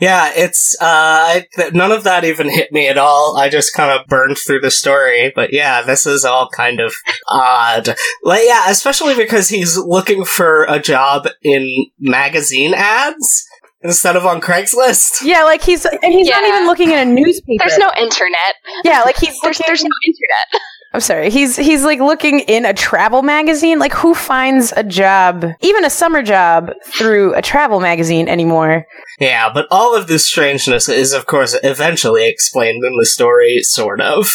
yeah. 0.00 0.32
It's 0.34 0.76
uh, 0.80 0.84
I, 0.84 1.46
th- 1.56 1.72
none 1.72 1.92
of 1.92 2.04
that 2.04 2.24
even 2.24 2.50
hit 2.50 2.72
me 2.72 2.88
at 2.88 2.98
all. 2.98 3.36
I 3.36 3.48
just 3.48 3.74
kind 3.74 3.90
of 3.90 4.06
burned 4.06 4.38
through 4.38 4.60
the 4.60 4.70
story. 4.70 5.32
But 5.34 5.52
yeah, 5.52 5.82
this 5.82 6.04
is 6.06 6.24
all 6.24 6.48
kind 6.48 6.80
of 6.80 6.92
odd. 7.28 7.94
Like, 8.24 8.42
yeah, 8.44 8.70
especially 8.70 9.14
because 9.14 9.48
he's 9.48 9.76
looking 9.78 10.24
for 10.24 10.64
a 10.64 10.80
job 10.80 11.28
in 11.42 11.86
magazine 11.98 12.74
ads 12.74 13.46
instead 13.82 14.16
of 14.16 14.26
on 14.26 14.40
Craigslist. 14.40 15.22
Yeah, 15.22 15.44
like 15.44 15.62
he's 15.62 15.84
and 15.84 16.12
he's 16.12 16.28
not 16.28 16.44
even 16.44 16.66
looking 16.66 16.92
at 16.92 17.06
a 17.06 17.10
newspaper. 17.10 17.64
There's 17.66 17.78
no 17.78 17.90
internet. 17.98 18.54
yeah, 18.84 19.02
like 19.02 19.16
he's 19.16 19.38
There's 19.42 19.58
looking, 19.58 19.66
there's 19.66 19.84
no 19.84 19.90
internet. 20.06 20.46
I'm 20.92 21.00
sorry. 21.00 21.30
He's 21.30 21.56
he's 21.56 21.84
like 21.84 22.00
looking 22.00 22.40
in 22.40 22.64
a 22.64 22.74
travel 22.74 23.22
magazine. 23.22 23.78
Like 23.78 23.92
who 23.92 24.12
finds 24.12 24.72
a 24.76 24.82
job, 24.82 25.46
even 25.60 25.84
a 25.84 25.90
summer 25.90 26.20
job, 26.20 26.72
through 26.84 27.34
a 27.34 27.42
travel 27.42 27.78
magazine 27.78 28.28
anymore? 28.28 28.86
Yeah, 29.20 29.52
but 29.52 29.66
all 29.70 29.94
of 29.94 30.06
this 30.06 30.26
strangeness 30.26 30.88
is, 30.88 31.12
of 31.12 31.26
course, 31.26 31.54
eventually 31.62 32.26
explained 32.26 32.82
in 32.82 32.96
the 32.98 33.04
story, 33.04 33.60
sort 33.62 34.00
of. 34.00 34.26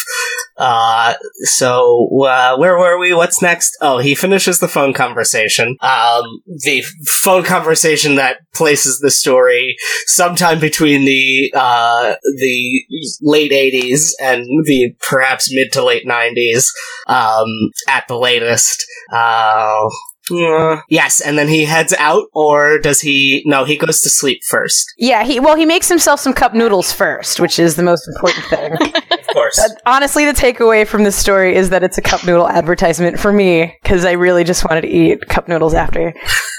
Uh, 0.56 1.14
so, 1.40 2.08
uh, 2.24 2.56
where 2.56 2.78
were 2.78 2.96
we? 2.96 3.12
What's 3.12 3.42
next? 3.42 3.76
Oh, 3.80 3.98
he 3.98 4.14
finishes 4.14 4.60
the 4.60 4.68
phone 4.68 4.94
conversation. 4.94 5.76
Um, 5.80 6.22
the 6.46 6.82
phone 7.04 7.42
conversation 7.42 8.14
that 8.14 8.38
places 8.54 9.00
the 9.00 9.10
story 9.10 9.76
sometime 10.06 10.60
between 10.60 11.04
the, 11.04 11.52
uh, 11.54 12.14
the 12.38 12.84
late 13.20 13.50
80s 13.50 14.12
and 14.22 14.46
the 14.66 14.94
perhaps 15.00 15.52
mid 15.52 15.72
to 15.72 15.84
late 15.84 16.06
90s, 16.06 16.45
um, 17.06 17.46
at 17.88 18.06
the 18.08 18.18
latest. 18.18 18.84
Uh, 19.12 19.88
uh, 20.32 20.80
yes, 20.88 21.20
and 21.20 21.38
then 21.38 21.48
he 21.48 21.64
heads 21.64 21.94
out, 21.98 22.24
or 22.32 22.78
does 22.78 23.00
he? 23.00 23.42
No, 23.46 23.64
he 23.64 23.76
goes 23.76 24.00
to 24.00 24.10
sleep 24.10 24.40
first. 24.44 24.92
Yeah, 24.98 25.22
he 25.24 25.38
well 25.38 25.56
he 25.56 25.64
makes 25.64 25.88
himself 25.88 26.20
some 26.20 26.32
cup 26.32 26.54
noodles 26.54 26.92
first, 26.92 27.38
which 27.38 27.58
is 27.58 27.76
the 27.76 27.82
most 27.82 28.08
important 28.08 28.44
thing. 28.46 28.92
Of 29.16 29.42
course. 29.42 29.74
Honestly, 29.84 30.24
the 30.24 30.32
takeaway 30.32 30.86
from 30.86 31.04
this 31.04 31.14
story 31.14 31.54
is 31.54 31.68
that 31.68 31.82
it's 31.82 31.98
a 31.98 32.00
cup 32.00 32.24
noodle 32.24 32.48
advertisement 32.48 33.20
for 33.20 33.30
me 33.30 33.76
because 33.82 34.06
I 34.06 34.12
really 34.12 34.44
just 34.44 34.64
wanted 34.64 34.80
to 34.80 34.88
eat 34.88 35.28
cup 35.28 35.46
noodles 35.46 35.74
after. 35.74 36.14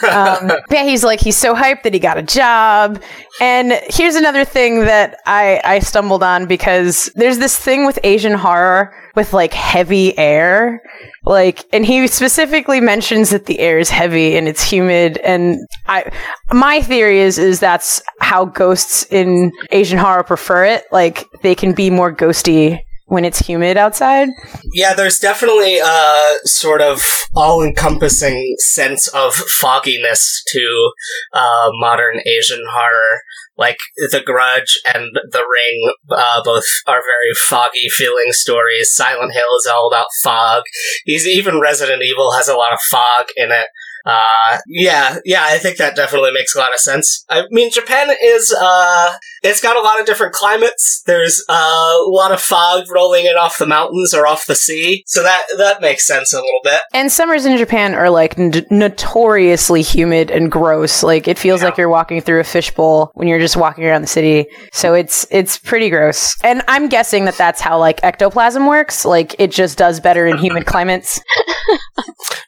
Um, 0.07 0.51
yeah, 0.69 0.83
he's 0.83 1.03
like 1.03 1.19
he's 1.19 1.35
so 1.35 1.55
hyped 1.55 1.81
that 1.83 1.93
he 1.95 1.99
got 1.99 2.17
a 2.17 2.21
job. 2.21 3.01
And 3.41 3.73
here's 3.89 4.13
another 4.13 4.45
thing 4.45 4.81
that 4.81 5.19
I 5.25 5.59
I 5.63 5.79
stumbled 5.79 6.21
on 6.21 6.45
because 6.45 7.09
there's 7.15 7.39
this 7.39 7.57
thing 7.57 7.87
with 7.87 7.97
Asian 8.03 8.35
horror 8.35 8.93
with 9.17 9.33
like 9.33 9.53
heavy 9.53 10.17
air. 10.17 10.81
Like, 11.25 11.65
and 11.73 11.85
he 11.85 12.07
specifically 12.07 12.79
mentions 12.79 13.31
that 13.31 13.47
the 13.47 13.59
air 13.59 13.79
is 13.79 13.89
heavy 13.89 14.37
and 14.37 14.47
it's 14.47 14.63
humid. 14.63 15.17
And 15.17 15.57
I, 15.87 16.09
my 16.53 16.81
theory 16.81 17.19
is, 17.19 17.37
is 17.37 17.59
that's 17.59 18.01
how 18.21 18.45
ghosts 18.45 19.05
in 19.11 19.51
Asian 19.71 19.97
horror 19.97 20.23
prefer 20.23 20.63
it. 20.63 20.85
Like, 20.93 21.25
they 21.41 21.55
can 21.55 21.73
be 21.73 21.89
more 21.89 22.15
ghosty 22.15 22.79
when 23.07 23.25
it's 23.25 23.39
humid 23.39 23.75
outside. 23.75 24.27
Yeah, 24.73 24.93
there's 24.93 25.19
definitely 25.19 25.79
a 25.79 26.35
sort 26.43 26.81
of 26.81 27.01
all-encompassing 27.35 28.55
sense 28.59 29.07
of 29.07 29.33
fogginess 29.33 30.43
to 30.47 30.91
uh, 31.33 31.69
modern 31.79 32.19
Asian 32.25 32.63
horror. 32.69 33.21
Like 33.57 33.77
The 33.97 34.21
Grudge 34.25 34.79
and 34.85 35.09
The 35.31 35.43
Ring, 35.49 35.93
uh, 36.09 36.41
both 36.43 36.65
are 36.85 37.01
very 37.01 37.33
foggy 37.47 37.89
feeling 37.89 38.31
stories. 38.31 38.93
Silent 38.93 39.33
Hill 39.33 39.55
is 39.59 39.69
all 39.71 39.89
about 39.91 40.07
fog. 40.21 40.63
He's 41.05 41.27
even 41.27 41.59
Resident 41.59 42.03
Evil 42.03 42.33
has 42.33 42.47
a 42.47 42.55
lot 42.55 42.73
of 42.73 42.79
fog 42.89 43.27
in 43.35 43.51
it. 43.51 43.67
Uh, 44.05 44.59
yeah, 44.67 45.17
yeah, 45.25 45.43
I 45.43 45.57
think 45.57 45.77
that 45.77 45.95
definitely 45.95 46.31
makes 46.31 46.55
a 46.55 46.59
lot 46.59 46.73
of 46.73 46.79
sense. 46.79 47.25
I 47.29 47.43
mean, 47.51 47.71
Japan 47.71 48.15
is, 48.23 48.55
uh, 48.57 49.17
it's 49.43 49.61
got 49.61 49.75
a 49.77 49.81
lot 49.81 49.99
of 49.99 50.05
different 50.05 50.33
climates. 50.33 51.01
There's 51.05 51.43
uh, 51.49 51.53
a 51.53 52.05
lot 52.09 52.31
of 52.31 52.41
fog 52.41 52.85
rolling 52.91 53.25
in 53.25 53.35
off 53.35 53.57
the 53.57 53.65
mountains 53.67 54.13
or 54.13 54.25
off 54.27 54.45
the 54.45 54.55
sea, 54.55 55.03
so 55.07 55.23
that 55.23 55.43
that 55.57 55.81
makes 55.81 56.05
sense 56.07 56.33
a 56.33 56.37
little 56.37 56.61
bit. 56.63 56.81
And 56.93 57.11
summers 57.11 57.45
in 57.45 57.57
Japan 57.57 57.93
are 57.93 58.09
like 58.09 58.37
n- 58.37 58.65
notoriously 58.71 59.81
humid 59.81 60.31
and 60.31 60.51
gross. 60.51 61.03
Like 61.03 61.27
it 61.27 61.37
feels 61.37 61.61
Yeah. 61.61 61.69
like 61.69 61.77
you're 61.77 61.89
walking 61.89 62.21
through 62.21 62.39
a 62.39 62.43
fishbowl 62.43 63.11
when 63.13 63.27
you're 63.27 63.39
just 63.39 63.57
walking 63.57 63.85
around 63.85 64.01
the 64.01 64.07
city. 64.07 64.47
So 64.73 64.93
it's 64.93 65.25
it's 65.31 65.57
pretty 65.57 65.89
gross. 65.89 66.35
And 66.43 66.61
I'm 66.67 66.89
guessing 66.89 67.25
that 67.25 67.35
that's 67.37 67.61
how 67.61 67.77
like 67.79 68.03
ectoplasm 68.03 68.65
works. 68.67 69.05
Like 69.05 69.35
it 69.39 69.51
just 69.51 69.77
does 69.77 69.99
better 69.99 70.25
in 70.27 70.37
humid 70.37 70.65
climates, 70.65 71.19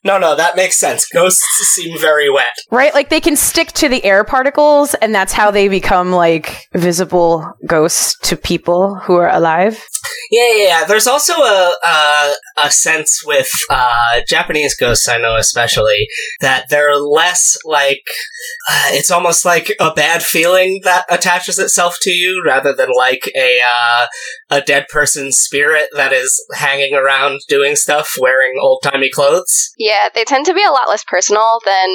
No, 0.04 0.18
no, 0.18 0.36
that 0.36 0.56
makes 0.56 0.78
sense. 0.78 1.06
Ghosts 1.08 1.44
seem 1.76 1.98
very 2.00 2.30
wet. 2.30 2.54
right? 2.72 2.94
Like 2.94 3.10
they 3.10 3.20
can 3.20 3.36
stick 3.36 3.72
to 3.74 3.90
the 3.90 4.04
air 4.06 4.24
particles, 4.24 4.94
and 4.96 5.14
that's 5.14 5.34
how 5.34 5.52
they 5.52 5.68
become 5.68 6.12
like 6.12 6.68
visible 6.80 7.54
ghosts 7.68 8.18
to 8.24 8.36
people 8.36 8.96
who 8.96 9.16
are 9.16 9.30
alive. 9.30 9.86
Yeah, 10.32 10.48
yeah, 10.52 10.64
yeah. 10.64 10.86
There's 10.86 11.08
also 11.08 11.34
a 11.34 11.76
a, 11.84 12.34
a 12.58 12.72
sense 12.72 13.22
with 13.26 13.50
uh, 13.70 14.22
Japanese 14.28 14.76
ghosts, 14.76 15.08
I 15.08 15.18
know 15.18 15.36
especially, 15.36 16.08
that 16.42 16.66
they're 16.70 16.96
less 16.96 17.58
like 17.66 18.04
uh, 18.70 18.90
it's 18.90 19.12
almost 19.12 19.46
like 19.46 19.76
a 19.80 19.94
bad 19.94 20.24
feeling 20.24 20.82
that 20.84 21.06
attaches 21.10 21.60
itself 21.60 21.98
to 22.02 22.12
you, 22.12 22.44
rather 22.46 22.74
than 22.74 22.90
like 22.96 23.32
a 23.36 23.60
uh, 23.60 24.08
a 24.50 24.62
dead 24.62 24.88
person's 24.90 25.38
spirit 25.38 25.88
that 25.96 26.14
is 26.14 26.44
hanging 26.54 26.94
around 26.94 27.42
doing 27.48 27.76
stuff, 27.76 28.16
wearing 28.20 28.54
old 28.62 28.82
timey 28.84 29.10
clothes. 29.10 29.74
Yeah, 29.78 30.10
they 30.14 30.24
tend 30.24 30.46
to 30.46 30.54
be 30.54 30.64
a 30.64 30.72
lot 30.72 30.90
less 30.90 31.04
personal 31.04 31.60
than 31.66 31.90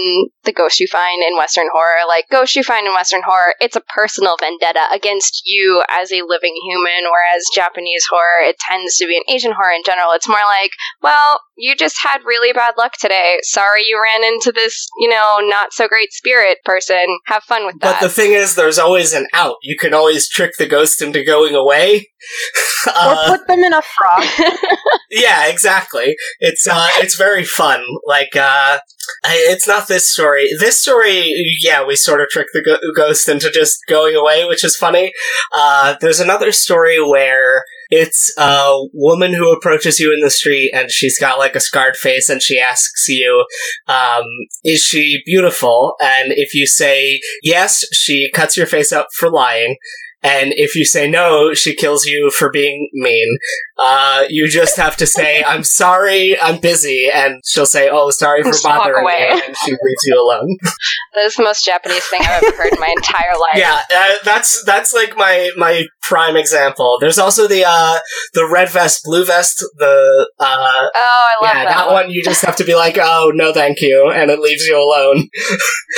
the 0.44 0.52
ghosts 0.52 0.80
you 0.80 0.86
find 0.90 1.22
in 1.26 1.36
Western 1.36 1.68
horror. 1.72 2.00
Like, 2.06 2.26
ghosts 2.30 2.56
you 2.56 2.62
find 2.62 2.86
in 2.86 2.92
Western 2.94 3.22
horror, 3.24 3.54
it's 3.60 3.76
a 3.76 3.80
personal 3.80 4.36
vendetta 4.40 4.73
Uh, 4.74 4.88
against 4.92 5.42
you 5.44 5.84
as 5.88 6.10
a 6.10 6.22
living 6.26 6.54
human, 6.66 7.04
whereas 7.10 7.44
Japanese 7.54 8.04
horror, 8.10 8.42
it 8.42 8.56
tends 8.58 8.96
to 8.96 9.06
be, 9.06 9.16
an 9.16 9.22
Asian 9.28 9.52
horror 9.52 9.72
in 9.72 9.82
general, 9.84 10.12
it's 10.12 10.28
more 10.28 10.42
like, 10.46 10.70
well, 11.02 11.40
you 11.56 11.76
just 11.76 11.96
had 12.02 12.18
really 12.24 12.52
bad 12.52 12.74
luck 12.76 12.92
today. 12.98 13.38
Sorry 13.42 13.84
you 13.84 14.00
ran 14.02 14.24
into 14.24 14.52
this, 14.52 14.88
you 14.98 15.08
know, 15.08 15.38
not 15.42 15.72
so 15.72 15.88
great 15.88 16.12
spirit 16.12 16.58
person. 16.64 17.04
Have 17.26 17.42
fun 17.44 17.66
with 17.66 17.78
that. 17.80 18.00
But 18.00 18.06
the 18.06 18.12
thing 18.12 18.32
is, 18.32 18.54
there's 18.54 18.78
always 18.78 19.12
an 19.12 19.26
out. 19.32 19.56
You 19.62 19.76
can 19.78 19.94
always 19.94 20.28
trick 20.28 20.52
the 20.58 20.66
ghost 20.66 21.00
into 21.02 21.24
going 21.24 21.54
away. 21.54 22.08
Or 22.86 22.92
Uh, 22.96 23.28
put 23.28 23.46
them 23.46 23.60
in 23.64 23.72
a 23.72 23.80
frock. 23.80 24.24
Yeah, 25.10 25.46
exactly. 25.46 26.16
It's 26.40 26.66
uh, 26.66 26.88
it's 26.96 27.14
very 27.16 27.44
fun. 27.44 27.84
Like, 28.04 28.34
uh, 28.34 28.78
it's 29.24 29.66
not 29.68 29.86
this 29.86 30.10
story. 30.10 30.48
This 30.58 30.80
story, 30.80 31.32
yeah, 31.60 31.84
we 31.86 31.94
sort 31.94 32.20
of 32.20 32.28
trick 32.28 32.48
the 32.52 32.62
go- 32.62 32.78
ghost 32.96 33.28
into 33.28 33.50
just 33.50 33.78
going 33.88 34.16
away, 34.16 34.44
which 34.44 34.64
is 34.64 34.76
funny. 34.76 35.12
Uh, 35.54 35.94
there's 36.00 36.18
another 36.20 36.50
story 36.50 36.98
where 37.00 37.62
it's 37.90 38.32
a 38.38 38.82
woman 38.92 39.32
who 39.32 39.52
approaches 39.52 39.98
you 39.98 40.12
in 40.12 40.20
the 40.20 40.30
street 40.30 40.72
and 40.74 40.90
she's 40.90 41.18
got 41.18 41.38
like 41.38 41.54
a 41.54 41.60
scarred 41.60 41.96
face 41.96 42.28
and 42.28 42.42
she 42.42 42.58
asks 42.58 43.08
you, 43.08 43.44
um, 43.88 44.24
is 44.64 44.80
she 44.80 45.22
beautiful? 45.24 45.94
And 46.00 46.32
if 46.32 46.54
you 46.54 46.66
say 46.66 47.20
yes, 47.42 47.84
she 47.92 48.30
cuts 48.32 48.56
your 48.56 48.66
face 48.66 48.92
up 48.92 49.08
for 49.14 49.30
lying. 49.30 49.76
And 50.24 50.54
if 50.56 50.74
you 50.74 50.86
say 50.86 51.08
no, 51.08 51.52
she 51.52 51.76
kills 51.76 52.06
you 52.06 52.30
for 52.30 52.50
being 52.50 52.88
mean. 52.94 53.38
Uh, 53.78 54.24
you 54.30 54.48
just 54.48 54.76
have 54.78 54.96
to 54.96 55.06
say, 55.06 55.44
I'm 55.44 55.62
sorry, 55.62 56.40
I'm 56.40 56.60
busy, 56.60 57.10
and 57.12 57.42
she'll 57.44 57.66
say, 57.66 57.90
oh, 57.92 58.08
sorry 58.10 58.42
for 58.42 58.48
Just 58.48 58.64
bothering 58.64 59.04
you, 59.04 59.42
and 59.44 59.54
she 59.64 59.72
leaves 59.72 60.02
you 60.06 60.18
alone. 60.18 60.56
that 61.14 61.24
is 61.24 61.34
the 61.34 61.42
most 61.42 61.64
Japanese 61.64 62.04
thing 62.06 62.20
I've 62.22 62.42
ever 62.42 62.56
heard 62.56 62.72
in 62.72 62.80
my 62.80 62.94
entire 62.96 63.36
life. 63.38 63.56
yeah, 63.56 63.82
uh, 63.94 64.14
that's, 64.24 64.64
that's 64.64 64.94
like 64.94 65.14
my, 65.16 65.50
my 65.58 65.84
prime 66.02 66.36
example. 66.36 66.96
There's 67.00 67.18
also 67.18 67.46
the, 67.46 67.64
uh, 67.66 67.98
the 68.32 68.48
red 68.50 68.70
vest, 68.70 69.02
blue 69.04 69.26
vest, 69.26 69.62
the, 69.76 70.28
uh, 70.40 70.44
Oh, 70.46 70.90
I 70.94 71.32
love 71.42 71.54
yeah, 71.54 71.64
that, 71.64 71.74
that 71.74 71.92
one 71.92 72.10
you 72.10 72.24
just 72.24 72.42
have 72.44 72.56
to 72.56 72.64
be 72.64 72.74
like, 72.74 72.96
oh, 72.98 73.30
no 73.34 73.52
thank 73.52 73.82
you, 73.82 74.10
and 74.10 74.30
it 74.30 74.38
leaves 74.38 74.64
you 74.66 74.76
alone. 74.76 75.28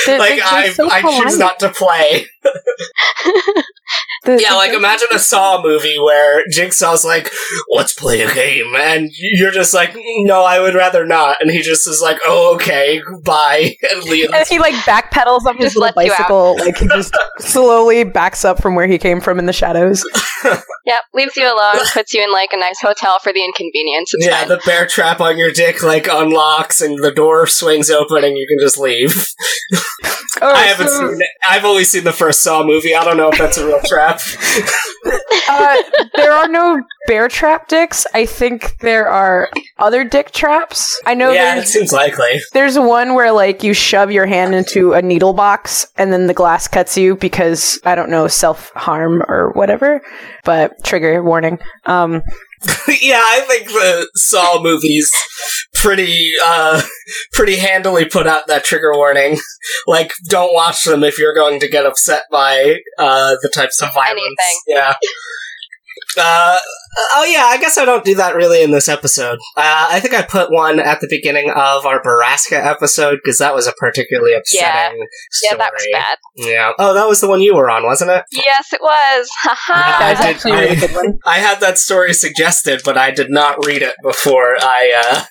Like, 0.07 0.39
I, 0.41 0.71
so 0.71 0.89
I 0.89 1.01
choose 1.01 1.37
not 1.37 1.59
to 1.59 1.69
play. 1.69 2.25
The- 4.23 4.41
Yeah, 4.41 4.49
the 4.51 4.55
like 4.55 4.71
ghosts- 4.71 4.77
imagine 4.79 5.07
a 5.13 5.19
Saw 5.19 5.61
movie 5.61 5.97
where 5.99 6.43
Jigsaw's 6.51 7.05
like, 7.05 7.31
"Let's 7.69 7.93
play 7.93 8.21
a 8.21 8.33
game," 8.33 8.73
and 8.75 9.09
you're 9.17 9.51
just 9.51 9.73
like, 9.73 9.95
"No, 9.95 10.43
I 10.43 10.59
would 10.59 10.73
rather 10.75 11.05
not," 11.05 11.37
and 11.39 11.51
he 11.51 11.61
just 11.61 11.87
is 11.87 12.01
like, 12.01 12.17
"Oh, 12.25 12.55
okay, 12.55 13.01
bye," 13.23 13.75
and 13.91 14.03
leaves. 14.03 14.31
And 14.33 14.47
he 14.47 14.59
like 14.59 14.73
backpedals 14.85 15.45
up 15.45 15.57
his 15.57 15.75
little 15.75 15.93
lets 15.95 16.07
you 16.07 16.13
out. 16.13 16.17
bicycle, 16.17 16.57
like 16.59 16.77
he 16.77 16.87
just 16.93 17.15
slowly 17.39 18.03
backs 18.03 18.43
up 18.45 18.61
from 18.61 18.75
where 18.75 18.87
he 18.87 18.97
came 18.97 19.21
from 19.21 19.39
in 19.39 19.45
the 19.45 19.53
shadows. 19.53 20.03
Yep, 20.87 21.01
leaves 21.13 21.35
you 21.35 21.43
alone, 21.53 21.83
puts 21.91 22.13
you 22.13 22.23
in 22.23 22.31
like 22.31 22.53
a 22.53 22.57
nice 22.57 22.79
hotel 22.79 23.17
for 23.21 23.33
the 23.33 23.43
inconvenience. 23.43 24.13
It's 24.13 24.25
yeah, 24.25 24.39
fine. 24.39 24.47
the 24.47 24.61
bear 24.65 24.87
trap 24.87 25.19
on 25.19 25.37
your 25.37 25.51
dick 25.51 25.83
like 25.83 26.07
unlocks 26.09 26.79
and 26.79 26.97
the 27.03 27.11
door 27.11 27.45
swings 27.45 27.89
open 27.89 28.23
and 28.23 28.37
you 28.37 28.47
can 28.47 28.57
just 28.57 28.77
leave. 28.77 29.27
Oh, 30.41 30.49
I 30.53 30.61
haven't 30.63 30.87
so, 30.87 31.09
seen 31.11 31.21
it. 31.21 31.27
I've 31.45 31.65
only 31.65 31.83
seen 31.83 32.05
the 32.05 32.13
first 32.13 32.41
Saw 32.41 32.63
movie. 32.63 32.95
I 32.95 33.03
don't 33.03 33.17
know 33.17 33.29
if 33.29 33.37
that's 33.37 33.57
a 33.57 33.65
real 33.67 33.81
trap. 33.83 34.06
uh, 35.49 35.77
there 36.15 36.31
are 36.31 36.47
no 36.47 36.81
bear 37.07 37.27
trap 37.27 37.67
dicks. 37.67 38.05
I 38.13 38.25
think 38.25 38.77
there 38.79 39.07
are 39.07 39.49
other 39.77 40.03
dick 40.03 40.31
traps. 40.31 40.99
I 41.05 41.13
know 41.13 41.31
yeah, 41.31 41.59
it 41.59 41.67
seems 41.67 41.91
likely. 41.91 42.39
there's 42.53 42.77
one 42.77 43.13
where 43.13 43.31
like 43.31 43.63
you 43.63 43.73
shove 43.73 44.11
your 44.11 44.25
hand 44.25 44.55
into 44.55 44.93
a 44.93 45.01
needle 45.01 45.33
box 45.33 45.87
and 45.97 46.11
then 46.11 46.27
the 46.27 46.33
glass 46.33 46.67
cuts 46.67 46.97
you 46.97 47.15
because 47.15 47.79
I 47.85 47.95
don't 47.95 48.09
know 48.09 48.27
self 48.27 48.71
harm 48.71 49.23
or 49.27 49.51
whatever. 49.53 50.01
But 50.43 50.83
trigger 50.83 51.23
warning. 51.23 51.59
Um, 51.85 52.23
yeah, 53.01 53.21
I 53.23 53.41
think 53.47 53.67
the 53.67 54.09
Saw 54.15 54.61
movies 54.61 55.11
pretty 55.81 56.31
uh 56.43 56.81
pretty 57.33 57.57
handily 57.57 58.05
put 58.05 58.27
out 58.27 58.47
that 58.47 58.63
trigger 58.63 58.93
warning. 58.93 59.37
like 59.87 60.11
don't 60.29 60.53
watch 60.53 60.83
them 60.83 61.03
if 61.03 61.17
you're 61.19 61.35
going 61.35 61.59
to 61.59 61.69
get 61.69 61.85
upset 61.85 62.23
by 62.31 62.77
uh 62.97 63.35
the 63.41 63.49
types 63.49 63.81
of 63.81 63.93
violence. 63.93 64.17
Anything. 64.21 64.59
Yeah. 64.67 64.95
Uh, 66.19 66.57
oh 67.13 67.25
yeah, 67.25 67.43
I 67.45 67.57
guess 67.59 67.77
I 67.77 67.85
don't 67.85 68.03
do 68.03 68.15
that 68.15 68.35
really 68.35 68.63
in 68.63 68.71
this 68.71 68.89
episode. 68.89 69.37
Uh, 69.55 69.87
I 69.91 69.99
think 69.99 70.13
I 70.15 70.23
put 70.23 70.51
one 70.51 70.79
at 70.79 70.99
the 70.99 71.07
beginning 71.07 71.49
of 71.49 71.85
our 71.85 72.01
Borrasca 72.01 72.53
episode 72.53 73.19
because 73.23 73.37
that 73.37 73.53
was 73.53 73.67
a 73.67 73.73
particularly 73.73 74.33
upsetting 74.33 74.99
yeah, 74.99 75.05
story. 75.31 75.57
that 75.59 75.71
was 75.73 75.87
bad. 75.91 76.17
Yeah. 76.35 76.71
Oh, 76.79 76.93
that 76.93 77.07
was 77.07 77.21
the 77.21 77.29
one 77.29 77.41
you 77.41 77.55
were 77.55 77.69
on, 77.69 77.83
wasn't 77.83 78.11
it? 78.11 78.25
Yes, 78.31 78.73
it 78.73 78.81
was. 78.81 79.29
Haha. 79.41 79.79
Yeah, 79.79 80.07
I 80.07 80.13
did- 80.15 80.35
actually 80.35 80.51
a 80.51 80.87
really 80.97 81.13
I- 81.25 81.35
I 81.35 81.39
had 81.39 81.59
that 81.59 81.77
story 81.77 82.13
suggested, 82.13 82.81
but 82.83 82.97
I 82.97 83.11
did 83.11 83.29
not 83.29 83.63
read 83.65 83.81
it 83.83 83.95
before 84.01 84.55
I, 84.59 85.03
uh, 85.09 85.25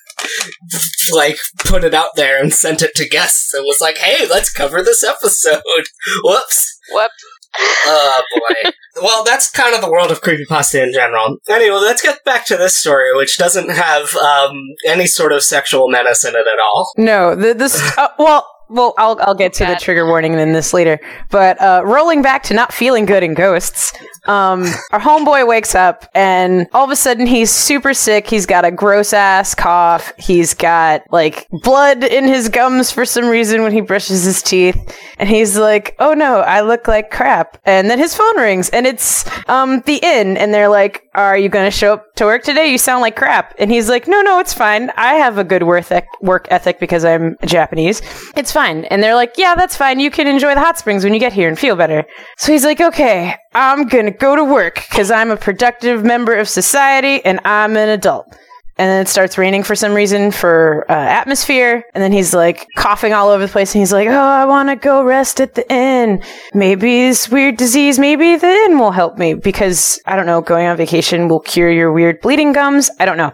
like, 1.13 1.39
put 1.65 1.85
it 1.85 1.95
out 1.95 2.17
there 2.17 2.41
and 2.41 2.53
sent 2.53 2.83
it 2.83 2.95
to 2.97 3.09
guests 3.09 3.53
and 3.55 3.65
was 3.65 3.81
like, 3.81 3.99
hey, 3.99 4.27
let's 4.29 4.53
cover 4.53 4.83
this 4.83 5.03
episode. 5.05 5.63
Whoops. 6.23 6.79
Whoop. 6.91 7.11
Oh, 7.59 8.23
boy. 8.35 8.71
well, 9.03 9.25
that's 9.25 9.51
kind 9.51 9.75
of 9.75 9.81
the 9.81 9.91
world 9.91 10.11
of 10.11 10.21
creepypasta 10.21 10.83
in 10.83 10.93
general. 10.93 11.39
Anyway, 11.49 11.77
let's 11.77 12.03
get 12.03 12.23
back 12.25 12.47
to 12.47 12.57
this 12.57 12.77
story, 12.77 13.15
which 13.15 13.39
doesn't 13.39 13.71
have, 13.71 14.15
um, 14.17 14.61
any 14.87 15.07
sort 15.07 15.33
of 15.33 15.43
sexual 15.43 15.89
menace 15.89 16.25
in 16.25 16.35
it 16.35 16.47
at 16.47 16.61
all. 16.63 16.93
No, 16.97 17.35
the, 17.35 17.55
this. 17.55 17.81
Uh, 17.97 18.09
well, 18.19 18.47
well, 18.69 18.95
I'll 18.99 19.19
I'll 19.21 19.35
get 19.35 19.53
to 19.55 19.67
the 19.67 19.77
trigger 19.77 20.07
warning 20.07 20.35
in 20.35 20.53
this 20.53 20.75
later. 20.75 20.99
But 21.31 21.61
uh, 21.61 21.83
rolling 21.85 22.23
back 22.23 22.43
to 22.45 22.55
not 22.55 22.73
feeling 22.73 23.07
good 23.07 23.23
in 23.23 23.35
ghosts, 23.35 23.93
um, 24.27 24.65
our 24.93 25.01
homeboy 25.01 25.47
wakes 25.47 25.75
up 25.75 26.09
and 26.15 26.67
all 26.73 26.85
of 26.85 26.91
a 26.91 26.97
sudden 26.97 27.27
he's 27.27 27.51
super 27.51 27.95
sick. 27.95 28.27
He's 28.27 28.47
got 28.47 28.65
a 28.65 28.71
gross 28.71 29.13
ass 29.13 29.55
cough. 29.55 30.13
He's 30.19 30.55
got 30.55 31.03
like 31.11 31.47
blood 31.63 32.03
in 32.05 32.25
his 32.25 32.49
gums 32.49 32.91
for 32.91 33.05
some 33.05 33.27
reason 33.27 33.63
when 33.63 33.73
he 33.73 33.81
brushes 33.81 34.25
his 34.25 34.43
teeth, 34.43 34.77
and 35.19 35.29
he's 35.29 35.57
like, 35.57 35.95
"Oh 35.99 36.15
no, 36.15 36.41
I 36.41 36.63
look 36.63 36.89
like 36.89 37.11
crap." 37.11 37.59
And 37.65 37.89
then 37.89 37.99
his 37.99 38.15
phone 38.15 38.37
rings, 38.39 38.69
and 38.71 38.87
it's 38.87 39.25
um 39.49 39.81
the 39.87 40.01
inn, 40.03 40.37
and 40.37 40.53
they're 40.53 40.69
like, 40.69 41.06
"Are 41.17 41.37
you 41.37 41.49
going 41.49 41.67
to 41.67 41.71
show 41.71 41.95
up 41.95 42.15
to 42.17 42.25
work 42.25 42.45
today? 42.45 42.71
You 42.71 42.79
sound 42.79 43.01
like 43.01 43.17
crap." 43.17 43.55
And 43.59 43.71
he's 43.71 43.89
like, 43.89 44.07
"No, 44.07 44.23
no, 44.23 44.39
it's 44.39 44.55
fine. 44.55 44.91
I 44.97 45.15
have 45.15 45.39
a 45.39 45.45
good 45.45 45.63
work 45.63 46.47
ethic, 46.51 46.79
because 46.79 47.05
I'm 47.05 47.37
Japanese. 47.45 48.03
It's 48.37 48.53
fine." 48.53 48.85
And 48.85 49.03
they're 49.03 49.15
like, 49.15 49.35
"Yeah, 49.37 49.55
that's 49.55 49.77
fine. 49.77 49.99
You 49.99 50.11
can 50.11 50.27
enjoy 50.27 50.55
the 50.55 50.61
hot 50.61 50.79
springs 50.79 51.03
when 51.03 51.15
you 51.15 51.21
get 51.21 51.33
here 51.33 51.49
and 51.49 51.59
feel 51.59 51.75
better." 51.75 52.05
So 52.39 52.53
he's 52.53 52.65
like, 52.65 52.81
"Okay, 52.81 53.35
I'm 53.55 53.89
going 53.89 54.07
to 54.07 54.13
go 54.13 54.37
to 54.37 54.45
work 54.45 54.75
because 54.89 55.11
I'm 55.11 55.31
a 55.31 55.37
productive 55.37 56.05
member 56.05 56.35
of 56.35 56.49
society 56.49 57.25
and 57.25 57.41
I'm 57.45 57.77
an 57.77 57.89
adult." 57.89 58.37
And 58.79 58.91
then 58.91 59.03
it 59.03 59.09
starts 59.09 59.39
raining 59.39 59.63
for 59.63 59.75
some 59.75 59.95
reason 59.95 60.31
for 60.31 60.85
uh, 60.91 60.95
atmosphere. 60.95 61.83
And 61.95 62.03
then 62.03 62.13
he's 62.13 62.35
like 62.35 62.67
coughing 62.77 63.15
all 63.15 63.29
over 63.29 63.47
the 63.47 63.51
place. 63.51 63.75
And 63.75 63.81
he's 63.81 63.93
like, 63.93 64.09
Oh, 64.09 64.13
I 64.13 64.45
want 64.45 64.69
to 64.69 64.77
go 64.77 65.03
rest 65.03 65.41
at 65.41 65.55
the 65.55 65.71
inn. 65.73 66.23
Maybe 66.53 67.09
this 67.09 67.31
weird 67.31 67.57
disease, 67.57 67.99
maybe 67.99 68.37
the 68.37 68.47
inn 68.47 68.79
will 68.79 68.91
help 68.91 69.17
me 69.17 69.33
because 69.35 70.01
I 70.05 70.15
don't 70.15 70.27
know, 70.27 70.43
going 70.43 70.67
on 70.67 70.77
vacation 70.77 71.29
will 71.29 71.41
cure 71.41 71.71
your 71.71 71.91
weird 71.91 72.21
bleeding 72.21 72.53
gums. 72.53 72.91
I 73.01 73.07
don't 73.07 73.17
know. 73.17 73.33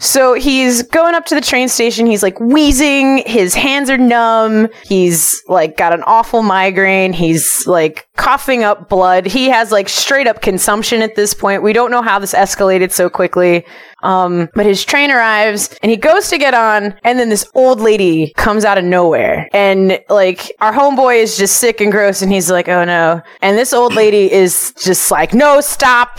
So 0.00 0.32
he's 0.32 0.82
going 0.82 1.14
up 1.14 1.26
to 1.26 1.34
the 1.34 1.42
train 1.42 1.68
station. 1.68 2.06
He's 2.06 2.22
like 2.22 2.40
wheezing. 2.40 3.22
His 3.26 3.54
hands 3.54 3.90
are 3.90 3.98
numb. 3.98 4.68
He's 4.84 5.42
like 5.46 5.76
got 5.76 5.92
an 5.92 6.02
awful 6.04 6.42
migraine. 6.42 7.12
He's 7.12 7.66
like 7.66 8.08
coughing 8.16 8.64
up 8.64 8.88
blood. 8.88 9.26
He 9.26 9.50
has 9.50 9.70
like 9.70 9.90
straight 9.90 10.26
up 10.26 10.40
consumption 10.40 11.02
at 11.02 11.16
this 11.16 11.34
point. 11.34 11.62
We 11.62 11.74
don't 11.74 11.90
know 11.90 12.00
how 12.00 12.18
this 12.18 12.32
escalated 12.32 12.92
so 12.92 13.10
quickly. 13.10 13.66
Um, 14.02 14.48
but 14.54 14.64
his 14.64 14.84
train 14.84 15.10
arrives 15.10 15.68
and 15.82 15.90
he 15.90 15.98
goes 15.98 16.30
to 16.30 16.38
get 16.38 16.54
on, 16.54 16.94
and 17.04 17.18
then 17.18 17.28
this 17.28 17.46
old 17.54 17.80
lady 17.80 18.32
comes 18.38 18.64
out 18.64 18.78
of 18.78 18.84
nowhere. 18.84 19.48
And 19.52 20.00
like 20.08 20.50
our 20.60 20.72
homeboy 20.72 21.22
is 21.22 21.36
just 21.36 21.56
sick 21.56 21.82
and 21.82 21.92
gross, 21.92 22.22
and 22.22 22.32
he's 22.32 22.50
like, 22.50 22.68
oh 22.68 22.84
no. 22.84 23.20
And 23.42 23.58
this 23.58 23.74
old 23.74 23.94
lady 23.94 24.32
is 24.32 24.72
just 24.82 25.10
like, 25.10 25.34
no, 25.34 25.60
stop. 25.60 26.18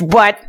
What? 0.00 0.40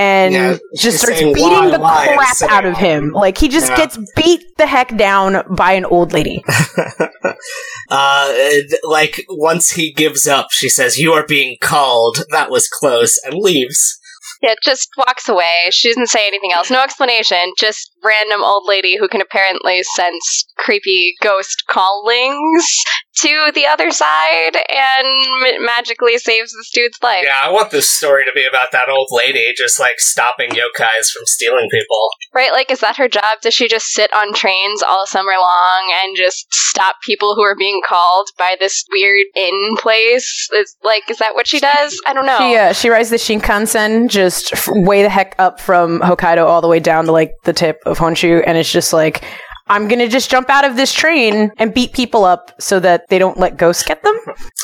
And 0.00 0.32
Yeah, 0.32 0.56
just 0.78 0.98
starts 1.00 1.20
beating 1.20 1.42
"Why, 1.42 1.70
the 1.70 1.78
why?" 1.78 2.14
crap 2.16 2.34
sitting 2.36 2.56
out 2.56 2.64
of 2.64 2.76
him. 2.78 3.12
Like 3.12 3.36
he 3.36 3.48
just 3.48 3.68
Yeah. 3.68 3.76
gets 3.76 3.98
beat 4.16 4.40
the 4.56 4.66
heck 4.66 4.96
down 4.96 5.42
by 5.54 5.72
an 5.72 5.84
old 5.84 6.14
lady. 6.14 6.42
uh, 7.90 8.32
like 8.82 9.24
once 9.28 9.72
he 9.72 9.92
gives 9.92 10.26
up, 10.26 10.46
she 10.52 10.68
says, 10.70 10.96
"You 10.98 11.12
are 11.12 11.26
being 11.26 11.56
called." 11.60 12.24
That 12.30 12.50
was 12.50 12.66
close, 12.68 13.18
and 13.24 13.34
leaves. 13.34 13.98
Yeah, 14.42 14.54
just 14.64 14.88
walks 14.96 15.28
away. 15.28 15.68
She 15.70 15.88
doesn't 15.88 16.08
say 16.08 16.26
anything 16.26 16.52
else. 16.52 16.70
No 16.70 16.80
explanation. 16.82 17.52
Just 17.58 17.89
random 18.02 18.42
old 18.42 18.64
lady 18.66 18.96
who 18.96 19.08
can 19.08 19.20
apparently 19.20 19.82
sense 19.94 20.44
creepy 20.56 21.14
ghost 21.22 21.64
callings 21.68 22.66
to 23.16 23.50
the 23.54 23.66
other 23.66 23.90
side 23.90 24.56
and 24.56 25.06
m- 25.46 25.64
magically 25.64 26.18
saves 26.18 26.52
this 26.52 26.70
dude's 26.72 26.98
life. 27.02 27.24
Yeah, 27.24 27.40
I 27.42 27.50
want 27.50 27.70
this 27.70 27.90
story 27.90 28.24
to 28.24 28.30
be 28.34 28.46
about 28.46 28.72
that 28.72 28.88
old 28.88 29.08
lady 29.10 29.52
just 29.56 29.78
like 29.78 29.98
stopping 29.98 30.50
yokais 30.50 31.10
from 31.12 31.26
stealing 31.26 31.68
people. 31.70 32.08
Right? 32.32 32.52
Like, 32.52 32.70
is 32.70 32.80
that 32.80 32.96
her 32.96 33.08
job? 33.08 33.40
Does 33.42 33.54
she 33.54 33.68
just 33.68 33.86
sit 33.88 34.12
on 34.14 34.32
trains 34.32 34.82
all 34.82 35.06
summer 35.06 35.32
long 35.38 35.92
and 36.02 36.16
just 36.16 36.46
stop 36.52 36.96
people 37.04 37.34
who 37.34 37.42
are 37.42 37.56
being 37.56 37.80
called 37.86 38.28
by 38.38 38.56
this 38.58 38.84
weird 38.92 39.26
inn 39.34 39.76
place? 39.78 40.48
Is 40.54 40.76
like, 40.82 41.10
is 41.10 41.18
that 41.18 41.34
what 41.34 41.46
she 41.46 41.60
does? 41.60 42.00
I 42.06 42.12
don't 42.12 42.26
know. 42.26 42.38
She 42.38 42.56
uh, 42.56 42.72
she 42.72 42.88
rides 42.88 43.10
the 43.10 43.16
Shinkansen 43.16 44.08
just 44.08 44.52
f- 44.52 44.68
way 44.70 45.02
the 45.02 45.08
heck 45.08 45.34
up 45.38 45.60
from 45.60 46.00
Hokkaido 46.00 46.46
all 46.46 46.60
the 46.60 46.68
way 46.68 46.80
down 46.80 47.06
to 47.06 47.12
like 47.12 47.32
the 47.44 47.52
tip 47.52 47.78
of 47.90 47.98
Honshu, 47.98 48.42
and 48.46 48.56
it's 48.56 48.72
just 48.72 48.92
like. 48.92 49.24
I'm 49.68 49.86
gonna 49.86 50.08
just 50.08 50.32
jump 50.32 50.50
out 50.50 50.64
of 50.64 50.74
this 50.74 50.92
train 50.92 51.52
and 51.58 51.72
beat 51.72 51.92
people 51.92 52.24
up 52.24 52.50
so 52.60 52.80
that 52.80 53.06
they 53.08 53.20
don't 53.20 53.38
let 53.38 53.56
ghosts 53.56 53.84
get 53.84 54.02
them. 54.02 54.16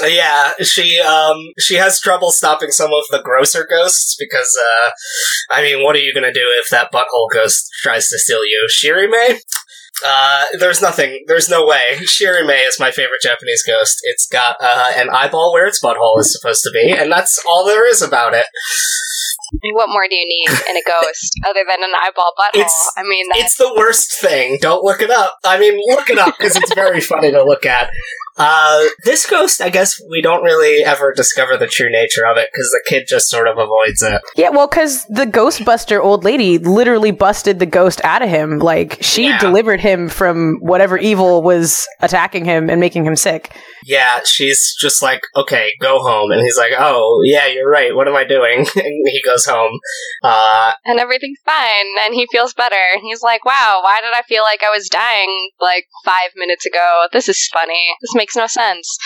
Uh, 0.02 0.06
yeah, 0.06 0.50
she 0.64 0.98
um 0.98 1.36
she 1.60 1.76
has 1.76 2.00
trouble 2.00 2.32
stopping 2.32 2.72
some 2.72 2.90
of 2.92 3.04
the 3.12 3.22
grosser 3.22 3.64
ghosts 3.70 4.16
because 4.18 4.58
uh 4.58 4.90
I 5.52 5.62
mean, 5.62 5.84
what 5.84 5.94
are 5.94 6.00
you 6.00 6.12
gonna 6.12 6.32
do 6.32 6.48
if 6.60 6.70
that 6.70 6.90
butthole 6.90 7.30
ghost 7.32 7.70
tries 7.82 8.08
to 8.08 8.18
steal 8.18 8.44
you? 8.44 8.66
Shirime? 8.68 9.38
Uh, 10.04 10.44
there's 10.58 10.82
nothing. 10.82 11.24
There's 11.26 11.48
no 11.48 11.64
way. 11.64 11.96
Shirime 12.00 12.66
is 12.66 12.80
my 12.80 12.90
favorite 12.90 13.22
Japanese 13.22 13.62
ghost. 13.66 13.98
It's 14.02 14.26
got 14.26 14.56
uh, 14.60 14.90
an 14.96 15.08
eyeball 15.10 15.52
where 15.52 15.66
its 15.66 15.82
butthole 15.82 16.18
is 16.18 16.32
supposed 16.32 16.62
to 16.64 16.70
be, 16.72 16.90
and 16.92 17.10
that's 17.10 17.42
all 17.48 17.64
there 17.64 17.88
is 17.88 18.02
about 18.02 18.34
it. 18.34 18.46
What 19.74 19.88
more 19.88 20.06
do 20.08 20.14
you 20.16 20.26
need 20.26 20.48
in 20.68 20.76
a 20.76 20.82
ghost 20.86 21.32
other 21.46 21.64
than 21.68 21.82
an 21.82 21.90
eyeball 22.02 22.32
butthole? 22.38 22.60
It's- 22.60 22.92
I 22.96 23.02
mean, 23.02 23.26
that's 23.28 23.40
It's 23.42 23.56
the 23.56 23.72
worst 23.76 24.20
thing. 24.20 24.58
Don't 24.60 24.82
look 24.84 25.00
it 25.02 25.10
up. 25.10 25.38
I 25.44 25.58
mean, 25.58 25.78
look 25.86 26.10
it 26.10 26.18
up 26.18 26.36
because 26.38 26.56
it's 26.56 26.74
very 26.74 27.00
funny 27.00 27.30
to 27.32 27.42
look 27.44 27.66
at. 27.66 27.90
Uh, 28.38 28.84
this 29.04 29.28
ghost, 29.28 29.60
I 29.62 29.70
guess 29.70 30.00
we 30.10 30.20
don't 30.22 30.42
really 30.42 30.84
ever 30.84 31.12
discover 31.14 31.56
the 31.56 31.66
true 31.66 31.90
nature 31.90 32.26
of 32.26 32.36
it 32.36 32.50
because 32.52 32.70
the 32.70 32.82
kid 32.86 33.04
just 33.08 33.28
sort 33.28 33.48
of 33.48 33.56
avoids 33.58 34.02
it. 34.02 34.20
Yeah, 34.36 34.50
well, 34.50 34.66
because 34.68 35.04
the 35.06 35.24
Ghostbuster 35.26 36.02
old 36.02 36.24
lady 36.24 36.58
literally 36.58 37.10
busted 37.12 37.58
the 37.58 37.66
ghost 37.66 38.00
out 38.04 38.22
of 38.22 38.28
him. 38.28 38.58
Like 38.58 38.98
she 39.00 39.28
Yeah. 39.28 39.38
delivered 39.38 39.80
him 39.80 40.08
from 40.08 40.58
whatever 40.60 40.98
evil 40.98 41.42
was 41.42 41.86
attacking 42.00 42.44
him 42.44 42.68
and 42.68 42.80
making 42.80 43.04
him 43.06 43.16
sick. 43.16 43.54
Yeah, 43.84 44.20
she's 44.24 44.74
just 44.78 45.02
like, 45.02 45.20
okay, 45.36 45.72
go 45.80 46.00
home. 46.00 46.30
And 46.32 46.42
he's 46.42 46.58
like, 46.58 46.72
oh, 46.76 47.22
yeah, 47.24 47.46
you're 47.46 47.70
right. 47.70 47.94
What 47.94 48.08
am 48.08 48.16
I 48.16 48.24
doing? 48.24 48.66
And 48.76 49.08
he 49.08 49.20
goes 49.22 49.44
home. 49.46 49.78
Uh, 50.22 50.72
and 50.84 50.98
everything's 51.00 51.38
fine, 51.44 51.86
and 52.04 52.14
he 52.14 52.26
feels 52.30 52.52
better. 52.54 52.76
And 52.92 53.00
he's 53.02 53.22
like, 53.22 53.44
"Wow, 53.44 53.80
why 53.82 54.00
did 54.00 54.12
I 54.14 54.22
feel 54.22 54.42
like 54.42 54.62
I 54.62 54.70
was 54.70 54.88
dying 54.88 55.50
like 55.60 55.86
five 56.04 56.30
minutes 56.36 56.66
ago? 56.66 57.06
This 57.12 57.28
is 57.28 57.48
funny. 57.52 57.86
This 58.00 58.14
makes 58.14 58.25
no 58.34 58.46
sense." 58.46 58.96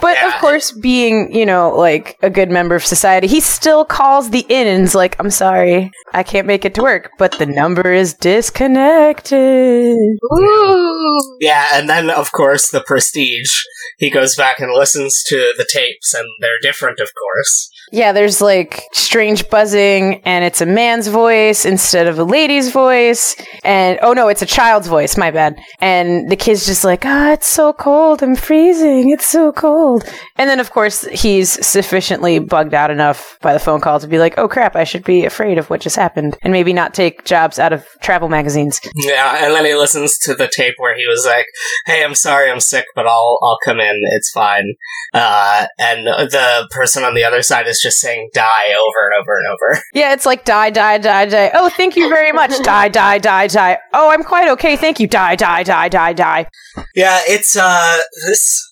But 0.00 0.16
Yeah. 0.16 0.28
of 0.28 0.40
course, 0.40 0.70
being 0.72 1.34
you 1.34 1.44
know 1.44 1.70
like 1.76 2.16
a 2.22 2.30
good 2.30 2.50
member 2.50 2.74
of 2.74 2.86
society, 2.86 3.26
he 3.26 3.40
still 3.40 3.84
calls 3.84 4.30
the 4.30 4.46
inn 4.48 4.66
and's 4.66 4.94
like, 4.94 5.16
"I'm 5.18 5.30
sorry, 5.30 5.90
I 6.14 6.22
can't 6.22 6.46
make 6.46 6.64
it 6.64 6.74
to 6.74 6.82
work, 6.82 7.10
but 7.18 7.32
the 7.38 7.46
number 7.46 7.92
is 7.92 8.14
disconnected." 8.14 9.96
Ooh, 10.32 11.36
yeah, 11.40 11.68
and 11.74 11.88
then, 11.88 12.10
of 12.10 12.32
course, 12.32 12.70
the 12.70 12.82
prestige. 12.82 13.50
He 13.98 14.10
goes 14.10 14.34
back 14.36 14.60
and 14.60 14.72
listens 14.72 15.22
to 15.26 15.52
the 15.56 15.66
tapes, 15.70 16.14
and 16.14 16.26
they're 16.40 16.58
different, 16.62 17.00
of 17.00 17.10
course. 17.14 17.70
Yeah, 17.92 18.12
there's 18.12 18.40
like 18.40 18.84
strange 18.92 19.48
buzzing, 19.48 20.22
and 20.24 20.44
it's 20.44 20.60
a 20.60 20.66
man's 20.66 21.08
voice 21.08 21.64
instead 21.64 22.06
of 22.06 22.18
a 22.18 22.24
lady's 22.24 22.70
voice. 22.70 23.34
And 23.64 23.98
oh 24.02 24.12
no, 24.12 24.28
it's 24.28 24.42
a 24.42 24.46
child's 24.46 24.86
voice, 24.86 25.16
my 25.16 25.30
bad. 25.30 25.58
And 25.80 26.30
the 26.30 26.36
kid's 26.36 26.66
just 26.66 26.84
like, 26.84 27.04
ah, 27.04 27.32
it's 27.32 27.48
so 27.48 27.72
cold, 27.72 28.22
I'm 28.22 28.36
freezing, 28.36 29.10
it's 29.10 29.26
so 29.26 29.52
cold. 29.52 30.04
And 30.36 30.48
then, 30.48 30.60
of 30.60 30.70
course, 30.70 31.02
he's 31.06 31.64
sufficiently 31.66 32.38
bugged 32.38 32.74
out 32.74 32.90
enough 32.90 33.38
by 33.42 33.52
the 33.52 33.58
phone 33.58 33.80
call 33.80 33.98
to 34.00 34.06
be 34.06 34.18
like, 34.18 34.38
oh 34.38 34.48
crap, 34.48 34.76
I 34.76 34.84
should 34.84 35.04
be 35.04 35.24
afraid 35.24 35.58
of 35.58 35.68
what 35.68 35.80
just 35.80 35.96
happened, 35.96 36.36
and 36.42 36.52
maybe 36.52 36.72
not 36.72 36.94
take 36.94 37.24
jobs 37.24 37.58
out 37.58 37.72
of 37.72 37.86
travel 38.00 38.28
magazines. 38.28 38.80
Yeah, 38.94 39.44
and 39.44 39.54
then 39.54 39.64
he 39.64 39.74
listens 39.74 40.16
to 40.18 40.34
the 40.34 40.48
tape 40.48 40.74
where 40.78 40.96
he 40.96 41.06
was 41.06 41.24
like, 41.26 41.46
"Hey, 41.86 42.04
I'm 42.04 42.14
sorry, 42.14 42.50
I'm 42.50 42.60
sick, 42.60 42.86
but 42.94 43.06
I'll 43.06 43.38
I'll 43.42 43.58
come 43.64 43.80
in. 43.80 44.00
It's 44.12 44.30
fine." 44.30 44.74
Uh, 45.12 45.66
and 45.78 46.06
the 46.06 46.68
person 46.70 47.02
on 47.04 47.14
the 47.14 47.24
other 47.24 47.42
side 47.42 47.66
is 47.66 47.79
just 47.82 47.98
saying 47.98 48.30
"die" 48.32 48.74
over 48.74 49.06
and 49.06 49.20
over 49.20 49.38
and 49.38 49.46
over. 49.48 49.82
Yeah, 49.92 50.12
it's 50.12 50.26
like 50.26 50.44
die, 50.44 50.70
die, 50.70 50.98
die, 50.98 51.26
die. 51.26 51.50
Oh, 51.54 51.68
thank 51.68 51.96
you 51.96 52.08
very 52.08 52.32
much. 52.32 52.50
die, 52.62 52.88
die, 52.88 53.18
die, 53.18 53.46
die. 53.46 53.78
Oh, 53.92 54.10
I'm 54.10 54.22
quite 54.22 54.48
okay. 54.50 54.76
Thank 54.76 55.00
you. 55.00 55.06
Die, 55.06 55.36
die, 55.36 55.62
die, 55.62 55.88
die, 55.88 56.12
die. 56.12 56.46
Yeah, 56.94 57.20
it's 57.26 57.56
uh 57.56 57.98
this. 58.26 58.69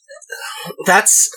That's 0.86 1.30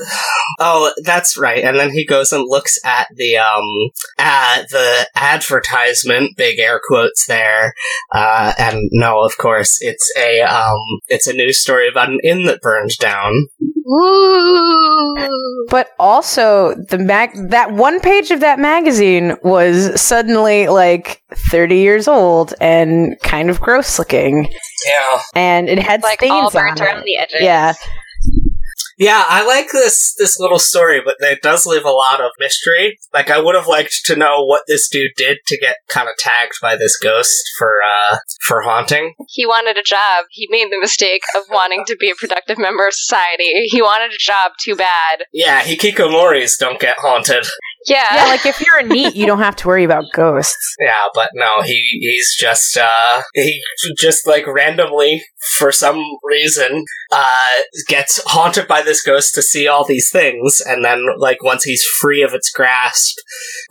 oh, 0.60 0.92
that's 1.04 1.38
right. 1.38 1.64
And 1.64 1.78
then 1.78 1.92
he 1.92 2.06
goes 2.06 2.32
and 2.34 2.44
looks 2.48 2.78
at 2.86 3.08
the 3.16 3.38
um 3.38 3.92
at 4.18 4.70
the 4.70 5.08
advertisement, 5.16 6.36
big 6.38 6.60
air 6.60 6.80
quotes 6.86 7.26
there. 7.28 7.74
Uh, 8.14 8.54
and 8.58 8.78
no, 8.92 9.22
of 9.22 9.38
course, 9.38 9.78
it's 9.82 10.12
a 10.18 10.42
um 10.42 10.80
it's 11.08 11.28
a 11.28 11.34
news 11.34 11.62
story 11.62 11.88
about 11.90 12.10
an 12.10 12.20
inn 12.24 12.46
that 12.46 12.62
burned 12.62 12.98
down. 13.00 13.48
ooh. 13.88 15.68
But 15.70 15.90
also, 16.00 16.76
the 16.90 16.98
mag 16.98 17.32
that 17.50 17.72
one 17.72 18.00
page 18.00 18.32
of 18.32 18.40
that 18.42 18.60
magazine 18.60 19.36
was 19.44 20.00
suddenly 20.00 20.68
like 20.68 21.22
30 21.50 21.78
years 21.78 22.08
old 22.08 22.54
and 22.60 23.16
kind 23.24 23.50
of 23.50 23.62
gross 23.62 23.98
looking, 24.00 24.50
Yeah. 24.88 25.22
and 25.36 25.70
it 25.70 25.80
had 25.80 26.04
like 26.04 26.20
stains 26.20 26.32
all 26.34 26.46
on 26.48 26.52
burnt 26.52 26.80
it. 26.82 26.84
around 26.84 27.04
the 27.06 27.18
edges. 27.18 27.38
Yeah, 27.42 27.74
Yeah, 29.02 29.26
I 29.28 29.44
like 29.44 29.72
this 29.72 30.14
this 30.14 30.40
little 30.40 30.60
story, 30.60 31.02
but 31.04 31.16
it 31.22 31.42
does 31.42 31.66
leave 31.66 31.86
a 31.86 31.90
lot 31.90 32.22
of 32.22 32.30
mystery. 32.38 33.00
Like 33.12 33.32
I 33.32 33.42
would 33.42 33.56
have 33.56 33.66
liked 33.66 34.02
to 34.06 34.16
know 34.16 34.46
what 34.46 34.66
this 34.68 34.88
dude 34.90 35.14
did 35.18 35.40
to 35.48 35.58
get 35.58 35.78
kind 35.90 36.08
of 36.08 36.14
tagged 36.20 36.54
by 36.62 36.76
this 36.76 37.00
ghost 37.00 37.42
for 37.58 37.80
uh 37.82 38.18
for 38.46 38.62
haunting. 38.62 39.16
He 39.28 39.48
wanted 39.48 39.76
a 39.76 39.82
job. 39.82 40.26
He 40.30 40.48
made 40.52 40.68
the 40.70 40.80
mistake 40.80 41.24
of 41.36 41.46
wanting 41.50 41.84
to 41.88 41.98
be 42.00 42.12
a 42.12 42.16
productive 42.16 42.60
member 42.60 42.86
of 42.86 42.94
society. 42.94 43.50
He 43.72 43.82
wanted 43.82 44.12
a 44.12 44.20
job 44.20 44.52
too 44.64 44.76
bad. 44.76 45.24
Yeah, 45.34 45.64
hikikomoris 45.64 46.60
don't 46.60 46.80
get 46.80 47.00
haunted. 47.00 47.48
Yeah. 47.88 48.06
yeah. 48.14 48.26
Like 48.26 48.46
if 48.46 48.62
you're 48.62 48.80
a 48.80 48.84
NEET, 48.84 49.16
you 49.16 49.26
don't 49.26 49.40
have 49.40 49.56
to 49.58 49.68
worry 49.68 49.84
about 49.84 50.06
ghosts. 50.14 50.56
Yeah, 50.82 51.08
but 51.14 51.30
no, 51.36 51.62
he 51.62 51.80
he's 52.02 52.36
just 52.40 52.76
uh 52.76 53.22
he 53.36 53.62
just 53.98 54.26
like 54.26 54.48
randomly 54.48 55.24
for 55.58 55.72
some 55.72 56.02
reason 56.24 56.86
uh 57.12 57.44
gets 57.88 58.20
haunted 58.26 58.68
by 58.68 58.82
this 58.82 59.04
ghost 59.04 59.36
to 59.36 59.44
see 59.44 59.68
all 59.68 59.86
these 59.86 60.10
things 60.10 60.60
and 60.66 60.84
then 60.84 61.06
like 61.20 61.44
once 61.44 61.64
he's 61.64 61.84
free 62.00 62.24
of 62.24 62.34
its 62.34 62.50
grasp, 62.50 63.16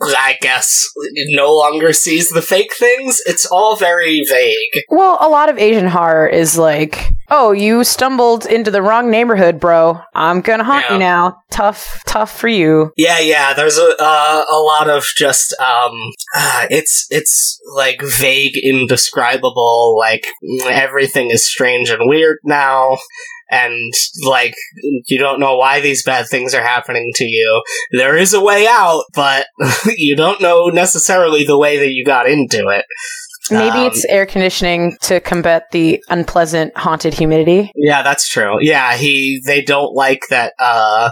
I 0.01 0.37
guess 0.41 0.85
no 1.29 1.53
longer 1.53 1.91
sees 1.91 2.29
the 2.29 2.41
fake 2.41 2.73
things. 2.75 3.19
It's 3.25 3.45
all 3.45 3.75
very 3.75 4.23
vague. 4.29 4.83
Well, 4.89 5.17
a 5.19 5.27
lot 5.27 5.49
of 5.49 5.57
Asian 5.57 5.87
horror 5.87 6.27
is 6.27 6.57
like, 6.57 7.09
oh, 7.31 7.51
you 7.53 7.83
stumbled 7.83 8.45
into 8.45 8.69
the 8.69 8.81
wrong 8.81 9.09
neighborhood, 9.09 9.59
bro. 9.59 9.99
I'm 10.13 10.41
gonna 10.41 10.63
haunt 10.63 10.85
Yeah. 10.89 10.93
you 10.93 10.99
now. 10.99 11.37
Tough, 11.49 12.03
tough 12.05 12.37
for 12.37 12.47
you. 12.47 12.91
Yeah, 12.97 13.19
yeah. 13.19 13.53
There's 13.53 13.77
a 13.77 13.95
uh, 13.99 14.43
a 14.51 14.57
lot 14.59 14.89
of 14.89 15.03
just 15.17 15.53
um, 15.59 15.93
uh, 16.35 16.67
it's 16.69 17.07
it's 17.09 17.59
like 17.75 18.01
vague, 18.01 18.57
indescribable. 18.57 19.97
Like 19.97 20.27
everything 20.69 21.31
is 21.31 21.45
strange 21.49 21.89
and 21.89 22.07
weird 22.07 22.37
now, 22.43 22.97
and 23.49 23.91
like 24.25 24.53
you 25.07 25.17
don't 25.17 25.39
know 25.39 25.57
why 25.57 25.79
these 25.81 26.03
bad 26.03 26.27
things 26.27 26.53
are 26.53 26.63
happening 26.63 27.11
to 27.15 27.25
you. 27.25 27.63
There 27.91 28.17
is 28.17 28.33
a 28.33 28.41
way 28.41 28.67
out, 28.69 29.03
but 29.13 29.47
you 29.97 30.15
don't 30.15 30.41
know 30.41 30.67
necessarily 30.67 31.43
the 31.45 31.57
way 31.57 31.77
that 31.77 31.91
you 31.91 32.05
got 32.05 32.29
into 32.29 32.67
it. 32.69 32.85
Maybe 33.51 33.77
Um, 33.79 33.87
it's 33.87 34.05
air 34.05 34.25
conditioning 34.25 34.95
to 35.03 35.19
combat 35.19 35.63
the 35.71 36.03
unpleasant 36.09 36.75
haunted 36.77 37.13
humidity. 37.13 37.71
Yeah, 37.75 38.01
that's 38.03 38.27
true. 38.27 38.57
Yeah, 38.61 38.95
he 38.95 39.41
they 39.45 39.61
don't 39.61 39.93
like 39.93 40.21
that 40.29 40.53
uh 40.59 41.11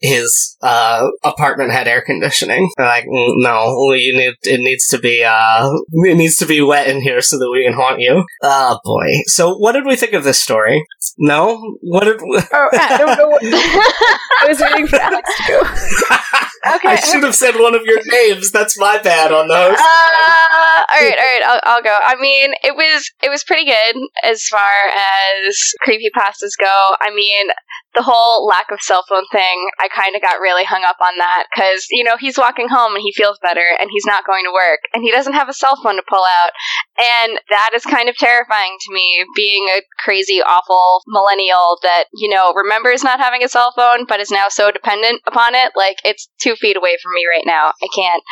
his 0.00 0.56
uh 0.62 1.06
apartment 1.22 1.72
had 1.72 1.86
air 1.88 2.02
conditioning. 2.04 2.70
They're 2.76 2.86
like, 2.86 3.04
"Mm, 3.04 3.42
no, 3.42 3.86
we 3.90 4.12
need 4.16 4.34
it 4.42 4.60
needs 4.60 4.88
to 4.88 4.98
be 4.98 5.24
uh 5.24 5.70
it 5.92 6.16
needs 6.16 6.36
to 6.36 6.46
be 6.46 6.60
wet 6.60 6.88
in 6.88 7.00
here 7.02 7.20
so 7.20 7.38
that 7.38 7.50
we 7.50 7.64
can 7.64 7.74
haunt 7.74 8.00
you. 8.00 8.24
Oh 8.42 8.78
boy. 8.84 9.06
So 9.26 9.56
what 9.56 9.72
did 9.72 9.84
we 9.84 9.96
think 9.96 10.12
of 10.14 10.24
this 10.24 10.40
story? 10.40 10.84
No? 11.18 11.76
What 11.82 12.04
did 12.04 12.20
Oh, 12.22 12.68
I 12.72 12.96
don't 12.98 13.18
know. 13.18 13.28
What, 13.28 13.42
I 13.44 14.46
was 14.48 14.60
waiting 14.60 14.86
for 14.86 14.96
Alex 14.96 15.30
to 15.36 15.52
go. 15.52 15.60
Okay. 16.66 16.88
I 16.88 16.96
should 16.96 17.22
have 17.22 17.34
said 17.34 17.56
one 17.60 17.74
of 17.74 17.82
your 17.84 18.00
names. 18.06 18.50
That's 18.50 18.78
my 18.78 18.98
bad 18.98 19.32
on 19.32 19.48
those. 19.48 19.76
Uh, 19.78 20.82
all 20.88 21.00
right, 21.00 21.18
all 21.18 21.24
right, 21.24 21.42
I'll, 21.44 21.60
I'll 21.64 21.82
go. 21.82 21.96
I 22.02 22.16
mean, 22.16 22.52
it 22.62 22.74
was 22.74 23.10
it 23.22 23.28
was 23.28 23.44
pretty 23.44 23.66
good 23.66 23.96
as 24.22 24.44
far 24.46 24.72
as 24.96 25.58
creepy 25.82 26.10
pastas 26.16 26.56
go. 26.58 26.94
I 27.00 27.14
mean, 27.14 27.48
the 27.94 28.02
whole 28.02 28.46
lack 28.46 28.70
of 28.70 28.80
cell 28.80 29.04
phone 29.08 29.24
thing, 29.30 29.68
I 29.78 29.88
kind 29.88 30.16
of 30.16 30.22
got 30.22 30.40
really 30.40 30.64
hung 30.64 30.84
up 30.84 30.96
on 31.02 31.18
that 31.18 31.44
because 31.54 31.86
you 31.90 32.02
know 32.02 32.16
he's 32.18 32.38
walking 32.38 32.68
home 32.68 32.94
and 32.94 33.02
he 33.02 33.12
feels 33.12 33.38
better 33.42 33.66
and 33.78 33.90
he's 33.92 34.06
not 34.06 34.24
going 34.26 34.44
to 34.44 34.52
work 34.52 34.80
and 34.94 35.02
he 35.02 35.10
doesn't 35.10 35.34
have 35.34 35.48
a 35.48 35.54
cell 35.54 35.76
phone 35.82 35.96
to 35.96 36.02
pull 36.08 36.24
out, 36.24 36.50
and 36.98 37.38
that 37.50 37.70
is 37.74 37.84
kind 37.84 38.08
of 38.08 38.16
terrifying 38.16 38.76
to 38.80 38.92
me. 38.92 39.24
Being 39.34 39.68
a 39.68 39.82
crazy, 39.98 40.40
awful 40.42 41.02
millennial 41.06 41.78
that 41.82 42.04
you 42.14 42.28
know 42.28 42.52
remembers 42.54 43.02
not 43.02 43.20
having 43.20 43.42
a 43.42 43.48
cell 43.48 43.72
phone 43.74 44.06
but 44.06 44.20
is 44.20 44.30
now 44.30 44.46
so 44.48 44.70
dependent 44.70 45.22
upon 45.26 45.54
it, 45.54 45.72
like 45.76 45.96
it's 46.04 46.28
two 46.40 46.56
feet 46.56 46.76
away 46.76 46.96
from 47.02 47.12
me 47.14 47.26
right 47.28 47.46
now. 47.46 47.72
I 47.82 47.88
can't. 47.94 48.22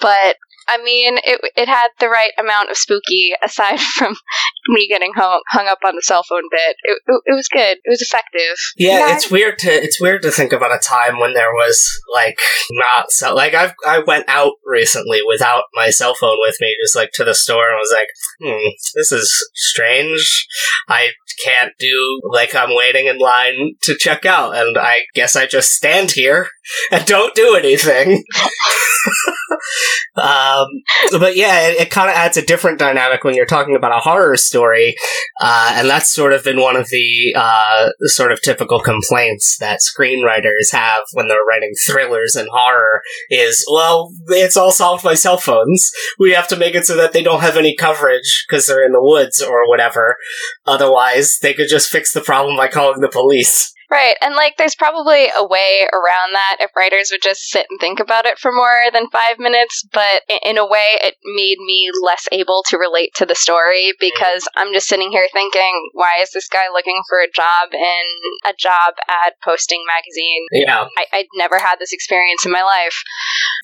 But 0.00 0.36
I 0.68 0.82
mean, 0.82 1.18
it 1.24 1.40
it 1.56 1.68
had 1.68 1.88
the 2.00 2.08
right 2.08 2.32
amount 2.38 2.70
of 2.70 2.76
spooky 2.76 3.32
aside 3.42 3.80
from 3.98 4.16
me 4.68 4.88
getting 4.88 5.12
hung, 5.14 5.40
hung 5.50 5.66
up 5.68 5.78
on 5.84 5.94
the 5.96 6.02
cell 6.02 6.22
phone 6.28 6.42
bit. 6.50 6.76
It, 6.82 6.98
it, 7.06 7.20
it 7.26 7.34
was 7.34 7.48
good. 7.48 7.78
It 7.84 7.88
was 7.88 8.02
effective. 8.02 8.56
Yeah, 8.76 8.98
Yeah. 9.08 9.14
it's 9.14 9.30
weird 9.30 9.58
to 9.60 9.70
it's 9.70 10.00
weird 10.00 10.22
to 10.22 10.30
think 10.30 10.52
about 10.52 10.74
a 10.74 10.78
time 10.78 11.18
when 11.18 11.34
there 11.34 11.52
was 11.52 11.88
like 12.12 12.38
not 12.72 13.10
so 13.10 13.34
like 13.34 13.54
I 13.54 13.72
I 13.86 14.00
went 14.00 14.24
out 14.28 14.54
recently 14.64 15.20
without 15.26 15.64
my 15.74 15.90
cell 15.90 16.14
phone 16.14 16.38
with 16.40 16.56
me, 16.60 16.76
just 16.82 16.96
like 16.96 17.10
to 17.14 17.24
the 17.24 17.34
store 17.34 17.68
and 17.68 17.76
was 17.78 17.92
like, 17.94 18.08
hmm, 18.42 18.68
this 18.94 19.12
is 19.12 19.50
strange. 19.54 20.46
I 20.88 21.10
can't 21.44 21.72
do 21.78 22.20
like 22.32 22.54
I'm 22.54 22.74
waiting 22.74 23.06
in 23.06 23.18
line 23.18 23.74
to 23.82 23.96
check 23.98 24.24
out, 24.24 24.56
and 24.56 24.76
I 24.78 25.00
guess 25.14 25.36
I 25.36 25.46
just 25.46 25.70
stand 25.72 26.12
here 26.12 26.48
and 26.90 27.04
don't 27.06 27.34
do 27.34 27.54
anything. 27.54 28.24
um, 30.16 30.66
but 31.18 31.36
yeah, 31.36 31.68
it, 31.68 31.80
it 31.80 31.90
kind 31.90 32.08
of 32.08 32.16
adds 32.16 32.36
a 32.36 32.44
different 32.44 32.78
dynamic 32.78 33.24
when 33.24 33.34
you're 33.34 33.46
talking 33.46 33.76
about 33.76 33.96
a 33.96 34.00
horror 34.00 34.36
story, 34.36 34.96
uh, 35.40 35.74
and 35.76 35.88
that's 35.88 36.10
sort 36.10 36.32
of 36.32 36.44
been 36.44 36.60
one 36.60 36.76
of 36.76 36.88
the 36.88 37.34
uh, 37.36 37.90
sort 38.04 38.32
of 38.32 38.40
typical 38.40 38.80
complaints 38.80 39.58
that 39.58 39.80
screenwriters 39.80 40.72
have 40.72 41.02
when 41.12 41.28
they're 41.28 41.44
writing 41.48 41.72
thrillers 41.86 42.34
and 42.36 42.48
horror 42.50 43.02
is, 43.30 43.64
well, 43.70 44.12
it's 44.28 44.56
all 44.56 44.72
solved 44.72 45.04
by 45.04 45.14
cell 45.14 45.38
phones. 45.38 45.90
We 46.18 46.32
have 46.32 46.48
to 46.48 46.56
make 46.56 46.74
it 46.74 46.86
so 46.86 46.96
that 46.96 47.12
they 47.12 47.22
don't 47.22 47.40
have 47.40 47.56
any 47.56 47.76
coverage 47.76 48.44
because 48.48 48.66
they're 48.66 48.84
in 48.84 48.92
the 48.92 49.02
woods 49.02 49.42
or 49.42 49.68
whatever. 49.68 50.16
Otherwise, 50.66 51.38
they 51.42 51.54
could 51.54 51.68
just 51.68 51.90
fix 51.90 52.12
the 52.12 52.20
problem 52.20 52.56
by 52.56 52.68
calling 52.68 53.00
the 53.00 53.08
police. 53.08 53.72
Right, 53.90 54.16
and 54.20 54.34
like 54.34 54.56
there's 54.58 54.74
probably 54.74 55.28
a 55.36 55.46
way 55.46 55.86
around 55.92 56.34
that 56.34 56.56
if 56.60 56.70
writers 56.74 57.10
would 57.12 57.22
just 57.22 57.48
sit 57.48 57.66
and 57.70 57.78
think 57.78 58.00
about 58.00 58.26
it 58.26 58.38
for 58.38 58.50
more 58.50 58.90
than 58.92 59.08
five 59.10 59.38
minutes, 59.38 59.86
but 59.92 60.22
in 60.42 60.58
a 60.58 60.66
way 60.66 60.98
it 61.00 61.14
made 61.24 61.58
me 61.58 61.90
less 62.02 62.26
able 62.32 62.64
to 62.68 62.78
relate 62.78 63.10
to 63.16 63.26
the 63.26 63.34
story 63.34 63.92
because 64.00 64.42
mm. 64.42 64.48
I'm 64.56 64.72
just 64.72 64.88
sitting 64.88 65.12
here 65.12 65.28
thinking, 65.32 65.72
why 65.92 66.14
is 66.20 66.30
this 66.32 66.48
guy 66.48 66.64
looking 66.72 67.00
for 67.08 67.20
a 67.20 67.30
job 67.30 67.68
in 67.72 68.04
a 68.44 68.54
job 68.58 68.94
ad 69.08 69.34
posting 69.44 69.84
magazine? 69.86 70.46
Yeah. 70.50 70.86
I, 70.98 71.18
I'd 71.18 71.32
never 71.36 71.58
had 71.58 71.76
this 71.78 71.92
experience 71.92 72.44
in 72.44 72.52
my 72.52 72.62
life. 72.62 73.02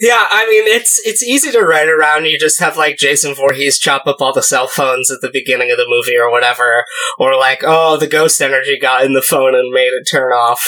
Yeah, 0.01 0.27
I 0.31 0.47
mean 0.49 0.65
it's 0.67 1.01
it's 1.05 1.23
easy 1.23 1.51
to 1.53 1.61
write 1.63 1.89
around. 1.89 2.27
You 2.27 2.39
just 2.39 2.61
have 2.61 2.77
like 2.77 2.97
Jason 2.97 3.35
Voorhees 3.35 3.79
chop 3.79 4.07
up 4.07 4.21
all 4.21 4.33
the 4.33 4.43
cell 4.43 4.67
phones 4.67 5.11
at 5.11 5.21
the 5.21 5.31
beginning 5.33 5.71
of 5.71 5.77
the 5.77 5.87
movie 5.89 6.19
or 6.19 6.31
whatever, 6.31 6.85
or 7.19 7.37
like 7.37 7.63
oh 7.65 7.97
the 7.97 8.07
ghost 8.07 8.41
energy 8.41 8.79
got 8.79 9.05
in 9.05 9.13
the 9.13 9.23
phone 9.23 9.55
and 9.55 9.73
made 9.73 9.93
it 9.93 10.05
turn 10.11 10.33
off, 10.33 10.63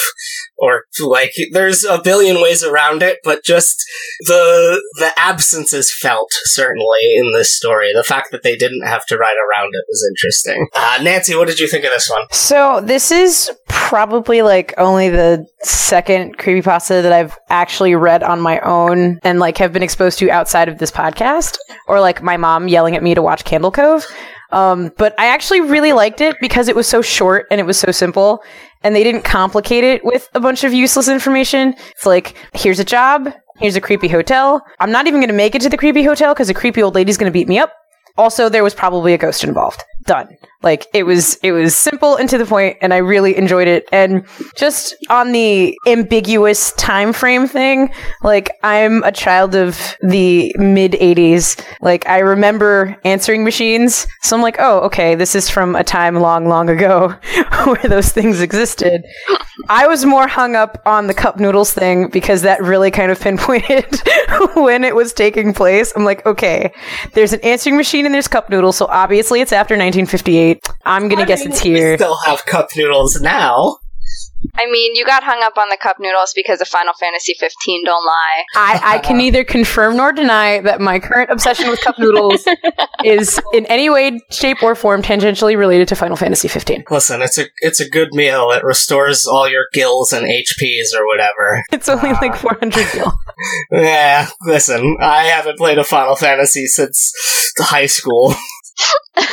or 0.57 0.83
like 1.03 1.33
there's 1.51 1.83
a 1.83 2.01
billion 2.01 2.41
ways 2.41 2.63
around 2.63 3.03
it. 3.03 3.19
But 3.23 3.43
just 3.43 3.83
the 4.21 4.81
the 4.99 5.11
absence 5.17 5.73
is 5.73 5.93
felt 6.01 6.29
certainly 6.43 7.15
in 7.15 7.31
this 7.33 7.55
story. 7.55 7.91
The 7.93 8.03
fact 8.03 8.31
that 8.31 8.43
they 8.43 8.55
didn't 8.55 8.85
have 8.85 9.05
to 9.07 9.17
write 9.17 9.37
around 9.37 9.71
it 9.73 9.85
was 9.87 10.07
interesting. 10.11 10.67
Uh, 10.73 10.99
Nancy, 11.01 11.35
what 11.35 11.47
did 11.47 11.59
you 11.59 11.67
think 11.67 11.85
of 11.85 11.91
this 11.91 12.09
one? 12.09 12.23
So 12.31 12.81
this 12.81 13.11
is 13.11 13.51
probably 13.67 14.41
like 14.41 14.73
only 14.77 15.09
the 15.09 15.45
second 15.61 16.37
creepypasta 16.37 17.01
that 17.01 17.11
I've 17.11 17.37
actually 17.49 17.95
read 17.95 18.23
on 18.23 18.41
my 18.41 18.59
own 18.61 19.19
and 19.23 19.39
like 19.39 19.57
have 19.57 19.73
been 19.73 19.83
exposed 19.83 20.19
to 20.19 20.29
outside 20.29 20.69
of 20.69 20.77
this 20.77 20.91
podcast 20.91 21.57
or 21.87 21.99
like 21.99 22.23
my 22.23 22.37
mom 22.37 22.67
yelling 22.67 22.95
at 22.95 23.03
me 23.03 23.13
to 23.13 23.21
watch 23.21 23.43
Candle 23.43 23.71
Cove. 23.71 24.05
Um, 24.51 24.91
but 24.97 25.13
I 25.19 25.27
actually 25.27 25.61
really 25.61 25.91
liked 25.93 26.21
it 26.21 26.37
because 26.39 26.67
it 26.67 26.75
was 26.75 26.87
so 26.87 27.01
short 27.01 27.45
and 27.51 27.59
it 27.59 27.65
was 27.65 27.77
so 27.77 27.91
simple 27.91 28.43
and 28.85 28.95
they 28.95 29.03
didn't 29.03 29.23
complicate 29.23 29.83
it 29.83 30.05
with 30.05 30.29
a 30.35 30.39
bunch 30.39 30.63
of 30.63 30.71
useless 30.71 31.07
information. 31.07 31.73
It's 31.89 32.05
like, 32.05 32.37
here's 32.53 32.79
a 32.79 32.85
job. 32.85 33.33
Here's 33.57 33.75
a 33.75 33.81
creepy 33.81 34.07
hotel. 34.07 34.63
I'm 34.79 34.91
not 34.91 35.07
even 35.07 35.19
going 35.19 35.29
to 35.29 35.35
make 35.35 35.55
it 35.55 35.61
to 35.63 35.69
the 35.69 35.77
creepy 35.77 36.03
hotel 36.03 36.35
because 36.35 36.49
a 36.51 36.53
creepy 36.53 36.83
old 36.83 36.93
lady's 36.93 37.17
going 37.17 37.31
to 37.31 37.33
beat 37.33 37.47
me 37.47 37.57
up. 37.57 37.73
Also, 38.15 38.47
there 38.47 38.63
was 38.63 38.75
probably 38.75 39.15
a 39.15 39.17
ghost 39.17 39.43
involved. 39.43 39.83
Done. 40.05 40.37
Like 40.61 40.87
it 40.93 41.03
was, 41.03 41.35
it 41.43 41.51
was 41.51 41.75
simple 41.75 42.15
and 42.15 42.27
to 42.29 42.39
the 42.39 42.45
point, 42.45 42.77
and 42.81 42.93
I 42.93 42.97
really 42.97 43.37
enjoyed 43.37 43.67
it. 43.67 43.87
And 43.91 44.25
just 44.55 44.95
on 45.09 45.31
the 45.31 45.77
ambiguous 45.85 46.71
time 46.73 47.13
frame 47.13 47.47
thing, 47.47 47.93
like 48.23 48.51
I'm 48.63 49.03
a 49.03 49.11
child 49.11 49.53
of 49.53 49.95
the 50.01 50.53
mid 50.57 50.93
'80s. 50.93 51.63
Like 51.81 52.07
I 52.09 52.19
remember 52.19 52.97
answering 53.05 53.43
machines, 53.43 54.07
so 54.23 54.35
I'm 54.35 54.41
like, 54.41 54.57
oh, 54.59 54.79
okay, 54.81 55.13
this 55.13 55.35
is 55.35 55.51
from 55.51 55.75
a 55.75 55.83
time 55.83 56.15
long, 56.15 56.47
long 56.47 56.67
ago 56.69 57.09
where 57.65 57.83
those 57.83 58.09
things 58.09 58.41
existed. 58.41 59.03
I 59.69 59.87
was 59.87 60.03
more 60.03 60.27
hung 60.27 60.55
up 60.55 60.81
on 60.85 61.07
the 61.07 61.13
cup 61.13 61.39
noodles 61.39 61.73
thing 61.73 62.09
because 62.09 62.41
that 62.41 62.61
really 62.61 62.89
kind 62.89 63.11
of 63.11 63.19
pinpointed 63.21 64.01
when 64.55 64.83
it 64.83 64.95
was 64.95 65.13
taking 65.13 65.53
place. 65.53 65.93
I'm 65.95 66.05
like, 66.05 66.25
okay, 66.25 66.73
there's 67.13 67.33
an 67.33 67.41
answering 67.41 67.77
machine 67.77 68.05
and 68.05 68.13
there's 68.15 68.27
cup 68.27 68.49
noodles, 68.49 68.77
so 68.77 68.87
obviously 68.87 69.41
it's 69.41 69.53
after 69.53 69.77
1958. 69.95 70.67
I'm 70.85 71.07
gonna 71.07 71.25
guess 71.25 71.45
it's 71.45 71.63
We 71.63 71.71
here. 71.71 71.97
still 71.97 72.17
have 72.25 72.45
cup 72.45 72.69
noodles 72.75 73.19
now. 73.21 73.77
I 74.57 74.69
mean, 74.69 74.95
you 74.95 75.05
got 75.05 75.23
hung 75.23 75.41
up 75.41 75.57
on 75.57 75.69
the 75.69 75.77
cup 75.77 75.97
noodles 75.99 76.31
because 76.35 76.61
of 76.61 76.67
Final 76.67 76.93
Fantasy 76.99 77.33
15. 77.39 77.85
Don't 77.85 78.05
lie. 78.05 78.43
I, 78.55 78.79
I 78.83 78.97
can 79.03 79.17
neither 79.17 79.43
confirm 79.43 79.97
nor 79.97 80.13
deny 80.13 80.59
that 80.59 80.79
my 80.79 80.99
current 80.99 81.31
obsession 81.31 81.67
with 81.69 81.81
cup 81.81 81.97
noodles 81.97 82.47
is 83.03 83.41
in 83.53 83.65
any 83.65 83.89
way, 83.89 84.19
shape, 84.29 84.61
or 84.61 84.75
form 84.75 85.01
tangentially 85.01 85.57
related 85.57 85.87
to 85.87 85.95
Final 85.95 86.15
Fantasy 86.15 86.47
15. 86.47 86.83
Listen, 86.91 87.21
it's 87.23 87.39
a 87.39 87.45
it's 87.61 87.79
a 87.79 87.89
good 87.89 88.09
meal. 88.11 88.51
It 88.51 88.63
restores 88.63 89.25
all 89.25 89.49
your 89.49 89.65
gills 89.73 90.13
and 90.13 90.25
HPs 90.27 90.93
or 90.95 91.07
whatever. 91.07 91.63
It's 91.71 91.89
only 91.89 92.13
like 92.13 92.33
uh, 92.33 92.37
400 92.37 92.85
gil. 92.93 93.13
Yeah, 93.71 94.27
listen, 94.45 94.97
I 95.01 95.23
haven't 95.23 95.57
played 95.57 95.77
a 95.79 95.83
Final 95.83 96.15
Fantasy 96.15 96.67
since 96.67 97.11
high 97.59 97.87
school. 97.87 98.33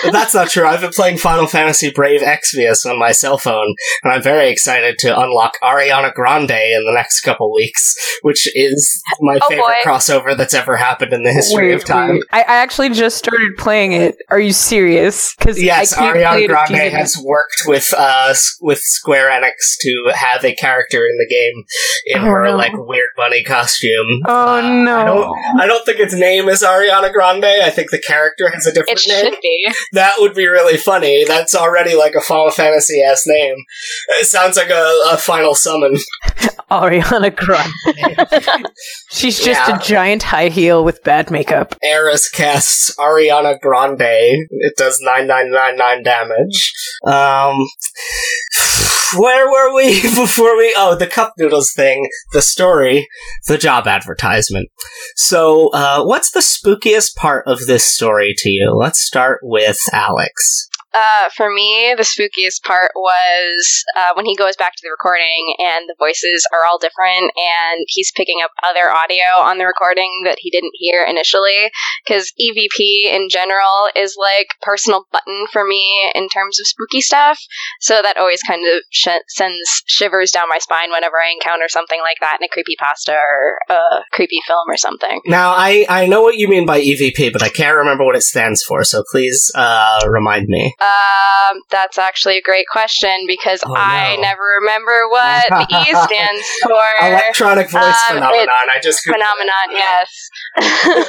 But 0.05 0.13
that's 0.13 0.35
not 0.35 0.49
true. 0.49 0.67
I've 0.67 0.81
been 0.81 0.91
playing 0.93 1.19
Final 1.19 1.47
Fantasy 1.47 1.91
Brave 1.91 2.21
Exvius 2.23 2.89
on 2.89 2.99
my 2.99 3.13
cell 3.13 3.39
phone, 3.39 3.75
and 4.03 4.13
I'm 4.13 4.23
very 4.23 4.49
excited 4.51 4.97
to 5.01 5.19
unlock 5.21 5.55
Ariana 5.63 6.13
Grande 6.15 6.51
in 6.51 6.85
the 6.87 6.93
next 6.95 7.21
couple 7.23 7.53
weeks, 7.53 7.97
which 8.23 8.49
is 8.57 9.03
my 9.21 9.39
Oh, 9.43 9.49
favorite 9.49 9.65
boy. 9.65 9.75
crossover 9.91 10.37
that's 10.37 10.55
ever 10.55 10.77
happened 10.77 11.13
in 11.13 11.23
the 11.25 11.33
history 11.33 11.69
Wait, 11.69 11.75
of 11.75 11.85
time. 11.85 12.11
wait. 12.15 12.23
I, 12.33 12.41
I 12.43 12.55
actually 12.57 12.91
just 12.91 13.17
started 13.17 13.57
playing 13.59 13.93
it. 13.93 14.17
Are 14.31 14.39
you 14.41 14.53
serious? 14.53 15.35
Because 15.37 15.61
Yes, 15.63 15.93
I 15.97 16.13
Ariana 16.15 16.47
Grande 16.49 16.93
has 16.93 17.17
worked 17.25 17.63
with 17.67 17.93
uh 17.97 18.35
with 18.61 18.79
Square 18.81 19.31
Enix 19.31 19.77
to 19.81 20.13
have 20.15 20.45
a 20.45 20.55
character 20.55 20.99
in 21.07 21.17
the 21.19 21.27
game 21.29 21.65
in 22.07 22.23
Oh, 22.23 22.33
her 22.33 22.45
no. 22.45 22.57
like 22.57 22.73
weird 22.75 23.11
bunny 23.17 23.43
costume. 23.45 24.23
Oh 24.27 24.59
Uh, 24.59 24.61
no! 24.61 24.97
I 25.01 25.05
don't, 25.05 25.61
I 25.63 25.67
don't 25.67 25.85
think 25.85 25.99
its 26.01 26.15
name 26.15 26.49
is 26.49 26.63
Ariana 26.63 27.13
Grande. 27.13 27.45
I 27.45 27.71
think 27.71 27.91
the 27.91 28.01
character 28.01 28.51
has 28.51 28.67
a 28.67 28.73
different 28.73 29.01
It 29.01 29.09
name. 29.09 29.33
should 29.33 29.41
be. 29.43 29.72
That 29.93 30.15
would 30.19 30.35
be 30.35 30.47
really 30.47 30.77
funny. 30.79 31.25
That's 31.27 31.55
already 31.55 31.95
like 31.95 32.15
a 32.15 32.21
Final 32.21 32.51
Fantasy 32.51 33.03
ass 33.03 33.23
name. 33.27 33.57
It 34.21 34.27
sounds 34.27 34.57
like 34.57 34.71
a, 34.71 34.99
a 35.11 35.17
final 35.17 35.55
summon. 35.55 35.97
Ariana 36.71 37.35
Grande. 37.35 38.67
She's 39.11 39.39
just 39.39 39.69
Yeah. 39.69 39.77
a 39.77 39.83
giant 39.83 40.23
high 40.23 40.49
heel 40.49 40.83
with 40.83 41.03
bad 41.05 41.31
makeup. 41.31 41.75
Eris 41.83 42.29
casts 42.31 42.95
Ariana 42.97 43.61
Grande. 43.61 43.99
It 44.01 44.77
does 44.77 44.99
9999 45.03 46.03
damage. 46.03 46.73
Um, 47.05 47.67
where 49.17 49.51
were 49.51 49.75
we 49.75 50.03
before 50.03 50.57
we? 50.57 50.75
Oh, 50.77 50.95
the 50.95 51.07
cup 51.07 51.35
noodles 51.39 51.73
thing, 51.73 52.09
the 52.33 52.43
story, 52.43 53.09
the 53.47 53.59
job 53.59 53.87
advertisement. 53.87 54.69
So, 55.17 55.71
uh, 55.73 56.05
what's 56.05 56.31
the 56.31 56.41
spookiest 56.41 57.15
part 57.17 57.47
of 57.47 57.67
this 57.67 57.85
story 57.85 58.35
to 58.39 58.51
you? 58.51 58.75
Let's 58.75 59.01
start 59.01 59.41
with 59.43 59.79
Alex. 59.93 60.69
Uh, 60.95 61.29
for 61.37 61.53
me, 61.53 61.95
the 61.97 62.03
spookiest 62.03 62.63
part 62.63 62.93
was 62.95 63.85
uh, 63.97 64.11
when 64.15 64.27
he 64.27 64.37
goes 64.37 64.57
back 64.57 64.73
to 64.77 64.83
the 64.83 64.91
recording 64.91 65.55
and 65.59 65.89
the 65.89 65.95
voices 65.99 66.47
are 66.53 66.65
all 66.65 66.79
different, 66.79 67.33
and 67.37 67.85
he's 67.89 68.13
picking 68.15 68.41
up 68.45 68.51
other 68.63 68.91
audio 68.91 69.41
on 69.41 69.59
the 69.59 69.65
recording 69.65 70.23
that 70.25 70.39
he 70.39 70.51
didn't 70.51 70.73
hear 70.75 71.05
initially. 71.09 71.71
Because 72.05 72.33
EVP 72.41 73.07
in 73.07 73.29
general 73.31 73.89
is 73.97 74.17
like 74.21 74.49
personal 74.61 75.07
button 75.13 75.47
for 75.53 75.65
me 75.65 76.11
in 76.15 76.29
terms 76.29 76.61
of 76.61 76.67
spooky 76.67 77.01
stuff, 77.01 77.39
so 77.81 78.03
that 78.03 78.17
always 78.17 78.43
kind 78.43 78.63
of 78.67 78.83
sh- 78.91 79.25
sends 79.29 79.83
shivers 79.87 80.31
down 80.31 80.49
my 80.49 80.59
spine 80.59 80.91
whenever 80.91 81.17
I 81.21 81.33
encounter 81.33 81.69
something 81.69 82.01
like 82.01 82.19
that 82.21 82.39
in 82.41 82.45
a 82.45 82.49
creepy 82.49 82.77
pasta 82.79 83.13
or 83.15 83.77
a 83.77 84.03
creepy 84.13 84.41
film 84.47 84.69
or 84.69 84.77
something. 84.77 85.21
Now, 85.27 85.53
I 85.53 85.87
I 85.89 86.07
know 86.07 86.23
what 86.23 86.37
you 86.37 86.49
mean 86.49 86.67
by 86.67 86.81
EVP, 86.81 87.33
but 87.33 87.43
I 87.43 87.49
can't 87.49 87.77
remember 87.77 88.05
what 88.05 88.17
it 88.17 88.23
stands 88.23 88.63
for. 88.63 88.85
So 88.85 89.03
please 89.11 89.51
uh, 89.55 90.07
remind 90.09 90.49
me. 90.49 90.75
Um, 90.83 91.63
that's 91.71 91.97
actually 91.99 92.39
a 92.39 92.43
great 92.43 92.67
question 92.71 93.13
because 93.29 93.61
Oh, 93.65 93.75
I 93.77 94.17
no. 94.17 94.23
never 94.23 94.43
remember 94.61 95.09
what 95.11 95.45
the 95.49 95.67
E 95.71 95.85
stands 95.85 96.47
for. 96.65 96.83
Electronic 97.07 97.71
voice 97.71 97.83
Um, 98.11 98.15
phenomenon. 98.17 98.49
I 98.75 98.81
just 98.83 99.01
Phenomenon, 99.05 99.69
yes. 99.71 100.29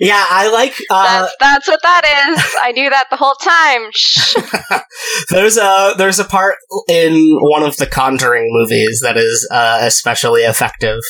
Yeah, 0.00 0.24
I 0.28 0.50
like. 0.50 0.74
Uh, 0.90 1.22
that's, 1.22 1.36
that's 1.40 1.68
what 1.68 1.80
that 1.82 2.32
is. 2.36 2.54
I 2.60 2.72
do 2.72 2.90
that 2.90 3.06
the 3.10 3.16
whole 3.16 3.34
time. 3.34 3.88
Shh. 3.94 4.34
there's 5.30 5.56
a 5.56 5.94
there's 5.96 6.18
a 6.18 6.24
part 6.24 6.56
in 6.88 7.38
one 7.40 7.62
of 7.62 7.76
the 7.76 7.86
Conjuring 7.86 8.48
movies 8.50 9.00
that 9.02 9.16
is 9.16 9.46
uh, 9.52 9.78
especially 9.82 10.42
effective 10.42 11.00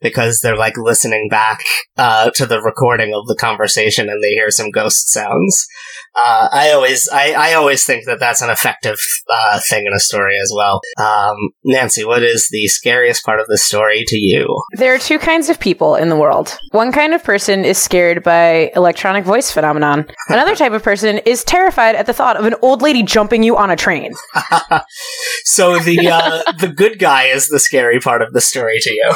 because 0.00 0.40
they're 0.40 0.56
like 0.56 0.76
listening 0.76 1.28
back 1.30 1.60
uh, 1.96 2.30
to 2.30 2.46
the 2.46 2.60
recording 2.60 3.14
of 3.14 3.26
the 3.26 3.36
conversation 3.38 4.08
and 4.08 4.22
they 4.22 4.30
hear 4.30 4.50
some 4.50 4.70
ghost 4.70 5.08
sounds. 5.10 5.66
Uh, 6.14 6.48
I 6.52 6.72
always 6.72 7.08
I, 7.12 7.32
I 7.32 7.54
always 7.54 7.84
think 7.84 8.04
that 8.06 8.20
that's 8.20 8.42
an 8.42 8.50
effective 8.50 8.98
uh, 9.30 9.60
thing 9.68 9.86
in 9.86 9.92
a 9.94 9.98
story 9.98 10.36
as 10.42 10.52
well. 10.54 10.80
Um, 10.98 11.36
Nancy, 11.64 12.04
what 12.04 12.22
is 12.22 12.48
the 12.50 12.66
scariest 12.66 13.24
part 13.24 13.40
of 13.40 13.46
the 13.46 13.56
story 13.56 14.04
to 14.06 14.16
you? 14.16 14.62
There 14.74 14.94
are 14.94 14.98
two 14.98 15.18
kinds 15.18 15.48
of 15.48 15.58
people 15.58 15.94
in 15.94 16.10
the 16.10 16.16
world. 16.16 16.58
One 16.72 16.92
kind 16.92 17.14
of 17.14 17.24
person 17.24 17.64
is 17.64 17.78
scared 17.78 18.22
by 18.22 18.70
electronic 18.76 19.24
voice 19.24 19.50
phenomenon. 19.50 20.06
Another 20.28 20.54
type 20.54 20.72
of 20.72 20.82
person 20.82 21.18
is 21.18 21.44
terrified 21.44 21.94
at 21.94 22.06
the 22.06 22.12
thought 22.12 22.36
of 22.36 22.44
an 22.44 22.54
old 22.60 22.82
lady 22.82 23.02
jumping 23.02 23.42
you 23.42 23.56
on 23.56 23.70
a 23.70 23.76
train. 23.76 24.12
so 25.44 25.78
the 25.78 26.08
uh, 26.08 26.52
the 26.58 26.68
good 26.68 26.98
guy 26.98 27.24
is 27.24 27.48
the 27.48 27.58
scary 27.58 28.00
part 28.00 28.20
of 28.20 28.32
the 28.32 28.40
story 28.40 28.78
to 28.80 28.90
you. 28.90 29.12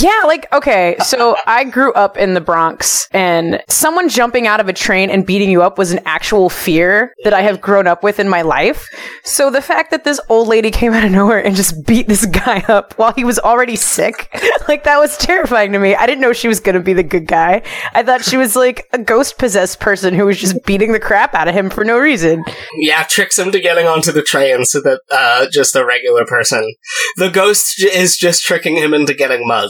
Yeah, 0.00 0.22
like 0.26 0.50
okay, 0.52 0.96
so 1.04 1.36
I 1.46 1.64
grew 1.64 1.92
up 1.92 2.16
in 2.16 2.34
the 2.34 2.40
Bronx 2.40 3.08
and 3.12 3.62
someone 3.68 4.08
jumping 4.08 4.46
out 4.46 4.60
of 4.60 4.68
a 4.68 4.72
train 4.72 5.10
and 5.10 5.26
beating 5.26 5.50
you 5.50 5.62
up 5.62 5.78
was 5.78 5.90
an 5.90 6.00
actual 6.06 6.48
fear 6.48 7.12
that 7.24 7.34
I 7.34 7.42
have 7.42 7.60
grown 7.60 7.86
up 7.86 8.02
with 8.02 8.18
in 8.18 8.28
my 8.28 8.42
life. 8.42 8.88
So 9.24 9.50
the 9.50 9.60
fact 9.60 9.90
that 9.90 10.04
this 10.04 10.20
old 10.28 10.48
lady 10.48 10.70
came 10.70 10.94
out 10.94 11.04
of 11.04 11.10
nowhere 11.10 11.44
and 11.44 11.54
just 11.54 11.84
beat 11.86 12.08
this 12.08 12.24
guy 12.26 12.60
up 12.68 12.94
while 12.98 13.12
he 13.12 13.24
was 13.24 13.38
already 13.38 13.76
sick, 13.76 14.30
like 14.68 14.84
that 14.84 14.98
was 14.98 15.18
terrifying 15.18 15.72
to 15.72 15.78
me. 15.78 15.94
I 15.94 16.06
didn't 16.06 16.20
know 16.22 16.32
she 16.32 16.48
was 16.48 16.60
going 16.60 16.76
to 16.76 16.80
be 16.80 16.94
the 16.94 17.02
good 17.02 17.26
guy. 17.26 17.62
I 17.92 18.02
thought 18.02 18.24
she 18.24 18.36
was 18.36 18.56
like 18.56 18.86
a 18.92 18.98
ghost 18.98 19.38
possessed 19.38 19.80
person 19.80 20.14
who 20.14 20.24
was 20.24 20.40
just 20.40 20.64
beating 20.64 20.92
the 20.92 21.00
crap 21.00 21.34
out 21.34 21.48
of 21.48 21.54
him 21.54 21.68
for 21.68 21.84
no 21.84 21.98
reason. 21.98 22.44
Yeah, 22.78 23.02
tricks 23.02 23.38
him 23.38 23.52
to 23.52 23.60
getting 23.60 23.86
onto 23.86 24.12
the 24.12 24.22
train 24.22 24.64
so 24.64 24.80
that 24.82 25.00
uh, 25.10 25.46
just 25.52 25.76
a 25.76 25.84
regular 25.84 26.24
person. 26.24 26.74
The 27.16 27.28
ghost 27.28 27.82
is 27.82 28.16
just 28.16 28.44
tricking 28.44 28.76
him 28.76 28.94
into 28.94 29.14
getting 29.14 29.46
mugged. 29.46 29.63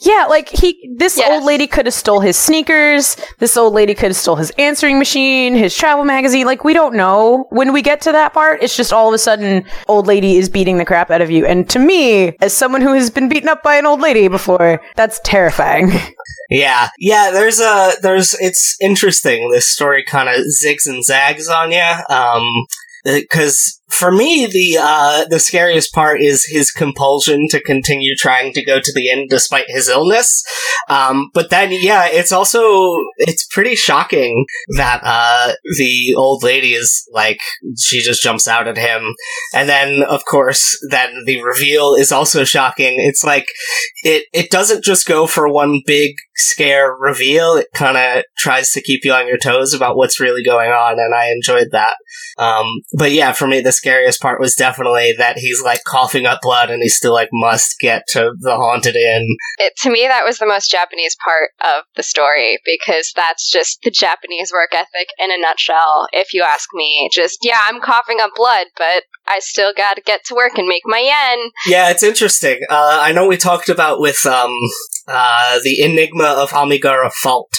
Yeah, 0.00 0.26
like 0.28 0.48
he 0.48 0.94
this 0.96 1.16
Yes. 1.16 1.30
old 1.32 1.44
lady 1.44 1.66
could 1.66 1.86
have 1.86 1.94
stole 1.94 2.20
his 2.20 2.36
sneakers. 2.36 3.16
This 3.38 3.56
old 3.56 3.72
lady 3.74 3.94
could 3.94 4.08
have 4.10 4.16
stole 4.16 4.36
his 4.36 4.50
answering 4.58 4.98
machine, 4.98 5.54
his 5.54 5.74
travel 5.74 6.04
magazine. 6.04 6.46
Like 6.46 6.62
we 6.64 6.72
don't 6.74 6.94
know. 6.94 7.46
When 7.50 7.72
we 7.72 7.82
get 7.82 8.00
to 8.02 8.12
that 8.12 8.32
part, 8.32 8.62
it's 8.62 8.76
just 8.76 8.92
all 8.92 9.08
of 9.08 9.14
a 9.14 9.18
sudden 9.18 9.64
old 9.88 10.06
lady 10.06 10.36
is 10.36 10.48
beating 10.48 10.76
the 10.78 10.84
crap 10.84 11.10
out 11.10 11.20
of 11.20 11.30
you. 11.30 11.46
And 11.46 11.68
to 11.70 11.78
me, 11.78 12.36
as 12.40 12.52
someone 12.52 12.80
who 12.80 12.92
has 12.92 13.10
been 13.10 13.28
beaten 13.28 13.48
up 13.48 13.62
by 13.62 13.76
an 13.76 13.86
old 13.86 14.00
lady 14.00 14.28
before, 14.28 14.80
that's 14.96 15.20
terrifying. 15.24 15.90
Yeah, 16.50 16.90
yeah. 16.98 17.30
There's 17.30 17.60
a 17.60 17.92
there's. 18.02 18.34
It's 18.38 18.76
interesting. 18.78 19.50
This 19.50 19.66
story 19.66 20.04
kind 20.04 20.28
of 20.28 20.34
zigs 20.62 20.86
and 20.86 21.02
zags 21.02 21.48
on 21.48 21.72
you. 21.72 21.94
Um, 22.10 22.44
because 23.04 23.80
for 23.92 24.10
me, 24.10 24.46
the 24.46 24.78
uh, 24.80 25.24
the 25.28 25.38
scariest 25.38 25.92
part 25.92 26.20
is 26.20 26.44
his 26.44 26.70
compulsion 26.70 27.46
to 27.50 27.60
continue 27.60 28.14
trying 28.16 28.52
to 28.54 28.64
go 28.64 28.80
to 28.80 28.92
the 28.94 29.10
inn 29.10 29.26
despite 29.28 29.66
his 29.68 29.88
illness. 29.88 30.42
Um, 30.88 31.30
but 31.34 31.50
then, 31.50 31.70
yeah, 31.72 32.06
it's 32.06 32.32
also 32.32 32.62
it's 33.18 33.46
pretty 33.46 33.76
shocking 33.76 34.46
that 34.76 35.00
uh, 35.04 35.52
the 35.78 36.14
old 36.16 36.42
lady 36.42 36.72
is 36.72 37.06
like 37.12 37.40
she 37.78 38.00
just 38.00 38.22
jumps 38.22 38.48
out 38.48 38.66
at 38.66 38.78
him, 38.78 39.14
and 39.54 39.68
then 39.68 40.02
of 40.02 40.24
course, 40.24 40.78
then 40.90 41.24
the 41.26 41.42
reveal 41.42 41.94
is 41.94 42.12
also 42.12 42.44
shocking. 42.44 42.94
It's 42.98 43.22
like 43.22 43.46
it 44.02 44.24
it 44.32 44.50
doesn't 44.50 44.84
just 44.84 45.06
go 45.06 45.26
for 45.26 45.48
one 45.48 45.82
big 45.86 46.14
scare 46.34 46.94
reveal. 46.94 47.56
It 47.56 47.68
kind 47.74 47.96
of 47.96 48.24
tries 48.38 48.70
to 48.72 48.82
keep 48.82 49.04
you 49.04 49.12
on 49.12 49.26
your 49.26 49.38
toes 49.38 49.74
about 49.74 49.96
what's 49.96 50.20
really 50.20 50.42
going 50.42 50.70
on, 50.70 50.98
and 50.98 51.14
I 51.14 51.30
enjoyed 51.30 51.68
that. 51.72 51.96
Um, 52.38 52.66
but 52.96 53.12
yeah, 53.12 53.32
for 53.32 53.46
me, 53.46 53.60
the 53.60 53.72
scariest 53.82 54.20
part 54.20 54.38
was 54.38 54.54
definitely 54.54 55.12
that 55.18 55.38
he's 55.38 55.60
like 55.60 55.82
coughing 55.84 56.24
up 56.24 56.38
blood, 56.40 56.70
and 56.70 56.82
he 56.82 56.88
still 56.88 57.12
like 57.12 57.30
must 57.32 57.80
get 57.80 58.04
to 58.10 58.32
the 58.38 58.54
haunted 58.54 58.94
inn. 58.94 59.26
It, 59.58 59.72
to 59.82 59.90
me, 59.90 60.06
that 60.06 60.24
was 60.24 60.38
the 60.38 60.46
most 60.46 60.70
Japanese 60.70 61.16
part 61.24 61.50
of 61.60 61.82
the 61.96 62.04
story 62.04 62.60
because 62.64 63.12
that's 63.16 63.50
just 63.50 63.80
the 63.82 63.90
Japanese 63.90 64.52
work 64.52 64.70
ethic 64.72 65.08
in 65.18 65.32
a 65.32 65.38
nutshell. 65.38 66.06
If 66.12 66.32
you 66.32 66.42
ask 66.42 66.68
me, 66.72 67.10
just 67.12 67.38
yeah, 67.42 67.60
I'm 67.64 67.80
coughing 67.80 68.20
up 68.20 68.30
blood, 68.36 68.68
but 68.78 69.02
I 69.26 69.40
still 69.40 69.72
got 69.76 69.94
to 69.94 70.02
get 70.02 70.24
to 70.26 70.34
work 70.34 70.58
and 70.58 70.68
make 70.68 70.82
my 70.84 71.00
yen. 71.00 71.50
Yeah, 71.66 71.90
it's 71.90 72.02
interesting. 72.02 72.60
Uh, 72.70 73.00
I 73.02 73.12
know 73.12 73.26
we 73.26 73.36
talked 73.36 73.68
about 73.68 74.00
with 74.00 74.24
um, 74.26 74.52
uh, 75.08 75.58
the 75.62 75.82
Enigma 75.82 76.24
of 76.24 76.52
Amigara 76.52 77.10
Fault 77.10 77.52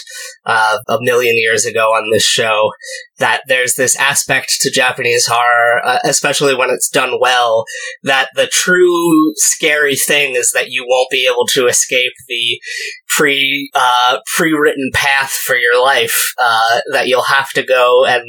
uh, 0.45 0.77
a 0.87 0.97
million 1.01 1.37
years 1.37 1.65
ago 1.65 1.89
on 1.89 2.09
this 2.11 2.25
show 2.25 2.71
that 3.19 3.41
there's 3.47 3.75
this 3.75 3.95
aspect 3.97 4.57
to 4.59 4.71
Japanese 4.71 5.25
horror, 5.27 5.81
uh, 5.85 5.99
especially 6.03 6.55
when 6.55 6.69
it's 6.69 6.89
done 6.89 7.19
well, 7.19 7.65
that 8.03 8.29
the 8.35 8.47
true 8.47 9.33
scary 9.35 9.95
thing 9.95 10.35
is 10.35 10.51
that 10.51 10.69
you 10.69 10.85
won't 10.87 11.09
be 11.09 11.27
able 11.31 11.45
to 11.47 11.67
escape 11.67 12.11
the 12.27 12.59
pre 13.07 13.69
uh, 13.73 14.17
pre-written 14.35 14.89
path 14.93 15.31
for 15.31 15.55
your 15.55 15.81
life. 15.81 16.33
Uh, 16.37 16.79
that 16.91 17.07
you'll 17.07 17.23
have 17.23 17.51
to 17.51 17.63
go 17.63 18.05
and 18.05 18.23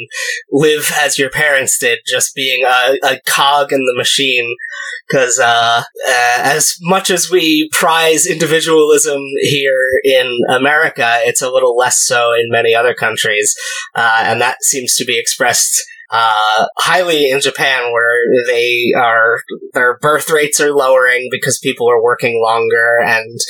live 0.52 0.92
as 1.00 1.18
your 1.18 1.30
parents 1.30 1.78
did, 1.78 1.98
just 2.06 2.34
being 2.34 2.64
a, 2.64 2.98
a 3.02 3.20
cog 3.26 3.72
in 3.72 3.84
the 3.86 3.94
machine 3.96 4.54
because 5.08 5.38
uh, 5.38 5.82
uh, 6.08 6.38
as 6.38 6.76
much 6.82 7.10
as 7.10 7.30
we 7.30 7.68
prize 7.72 8.26
individualism 8.26 9.20
here 9.40 9.88
in 10.04 10.40
America, 10.48 11.18
it's 11.22 11.42
a 11.42 11.50
little 11.50 11.73
less 11.76 12.00
so 12.00 12.32
in 12.32 12.48
many 12.50 12.74
other 12.74 12.94
countries, 12.94 13.54
uh, 13.94 14.22
and 14.24 14.40
that 14.40 14.62
seems 14.62 14.94
to 14.96 15.04
be 15.04 15.18
expressed. 15.18 15.82
Uh, 16.10 16.66
highly 16.78 17.30
in 17.30 17.40
Japan, 17.40 17.92
where 17.92 18.18
they 18.46 18.92
are 18.96 19.38
their 19.72 19.98
birth 19.98 20.30
rates 20.30 20.60
are 20.60 20.72
lowering 20.72 21.28
because 21.30 21.58
people 21.62 21.88
are 21.90 22.02
working 22.02 22.40
longer, 22.42 23.00
and 23.04 23.40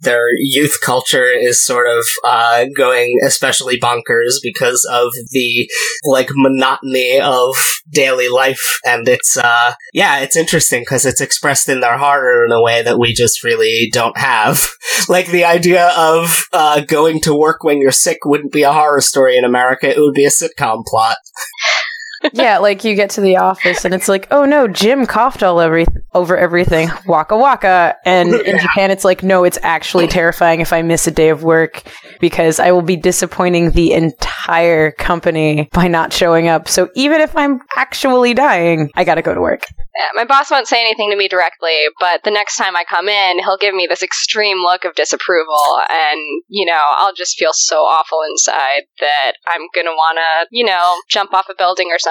their 0.00 0.28
youth 0.38 0.78
culture 0.82 1.26
is 1.26 1.64
sort 1.64 1.86
of 1.86 2.04
uh, 2.24 2.66
going 2.76 3.18
especially 3.24 3.78
bonkers 3.78 4.34
because 4.42 4.86
of 4.90 5.12
the 5.30 5.68
like 6.04 6.28
monotony 6.34 7.20
of 7.20 7.54
daily 7.90 8.28
life. 8.28 8.78
And 8.84 9.08
it's 9.08 9.36
uh 9.36 9.74
yeah 9.92 10.20
it's 10.20 10.36
interesting 10.36 10.82
because 10.82 11.04
it's 11.04 11.20
expressed 11.20 11.68
in 11.68 11.80
their 11.80 11.98
horror 11.98 12.44
in 12.44 12.52
a 12.52 12.62
way 12.62 12.82
that 12.82 12.98
we 12.98 13.12
just 13.12 13.42
really 13.44 13.88
don't 13.92 14.18
have. 14.18 14.66
Like 15.08 15.28
the 15.28 15.44
idea 15.44 15.92
of 15.96 16.44
uh 16.52 16.80
going 16.80 17.20
to 17.22 17.34
work 17.34 17.64
when 17.64 17.78
you're 17.78 17.90
sick 17.90 18.18
wouldn't 18.24 18.52
be 18.52 18.62
a 18.62 18.72
horror 18.72 19.00
story 19.00 19.36
in 19.36 19.44
america. 19.44 19.88
It 19.88 19.98
would 19.98 20.14
be 20.14 20.24
a 20.24 20.30
sitcom 20.30 20.84
plot 20.84 21.16
yeah, 22.32 22.58
like 22.58 22.84
you 22.84 22.94
get 22.94 23.10
to 23.10 23.20
the 23.20 23.36
office 23.36 23.84
and 23.84 23.94
it's 23.94 24.08
like, 24.08 24.28
oh 24.30 24.44
no, 24.44 24.68
Jim 24.68 25.06
coughed 25.06 25.42
all 25.42 25.58
over 25.58 25.84
over 26.12 26.36
everything, 26.36 26.90
waka 27.06 27.36
waka. 27.36 27.96
And 28.04 28.34
in 28.34 28.58
Japan, 28.58 28.90
it's 28.90 29.04
like, 29.04 29.22
no, 29.22 29.44
it's 29.44 29.58
actually 29.62 30.08
terrifying 30.08 30.60
if 30.60 30.72
I 30.72 30.82
miss 30.82 31.06
a 31.06 31.10
day 31.10 31.28
of 31.28 31.42
work 31.42 31.82
because 32.20 32.58
I 32.58 32.72
will 32.72 32.82
be 32.82 32.96
disappointing 32.96 33.70
the 33.70 33.92
entire 33.92 34.90
company 34.92 35.68
by 35.72 35.88
not 35.88 36.12
showing 36.12 36.48
up. 36.48 36.68
So 36.68 36.88
even 36.94 37.20
if 37.20 37.36
I'm 37.36 37.60
actually 37.76 38.34
dying, 38.34 38.90
I 38.96 39.04
gotta 39.04 39.22
go 39.22 39.34
to 39.34 39.40
work. 39.40 39.62
Yeah, 39.96 40.06
my 40.14 40.24
boss 40.24 40.50
won't 40.50 40.68
say 40.68 40.80
anything 40.80 41.10
to 41.10 41.16
me 41.16 41.28
directly, 41.28 41.76
but 41.98 42.22
the 42.22 42.30
next 42.30 42.56
time 42.56 42.76
I 42.76 42.84
come 42.84 43.08
in, 43.08 43.38
he'll 43.40 43.58
give 43.58 43.74
me 43.74 43.86
this 43.88 44.02
extreme 44.02 44.58
look 44.58 44.84
of 44.84 44.94
disapproval, 44.94 45.80
and, 45.90 46.20
you 46.48 46.64
know, 46.64 46.80
I'll 46.96 47.12
just 47.12 47.36
feel 47.36 47.50
so 47.52 47.78
awful 47.78 48.20
inside 48.30 48.82
that 49.00 49.32
I'm 49.46 49.62
gonna 49.74 49.94
wanna, 49.96 50.46
you 50.50 50.64
know, 50.64 50.94
jump 51.08 51.34
off 51.34 51.48
a 51.50 51.54
building 51.56 51.88
or 51.90 51.98
something. 51.98 52.09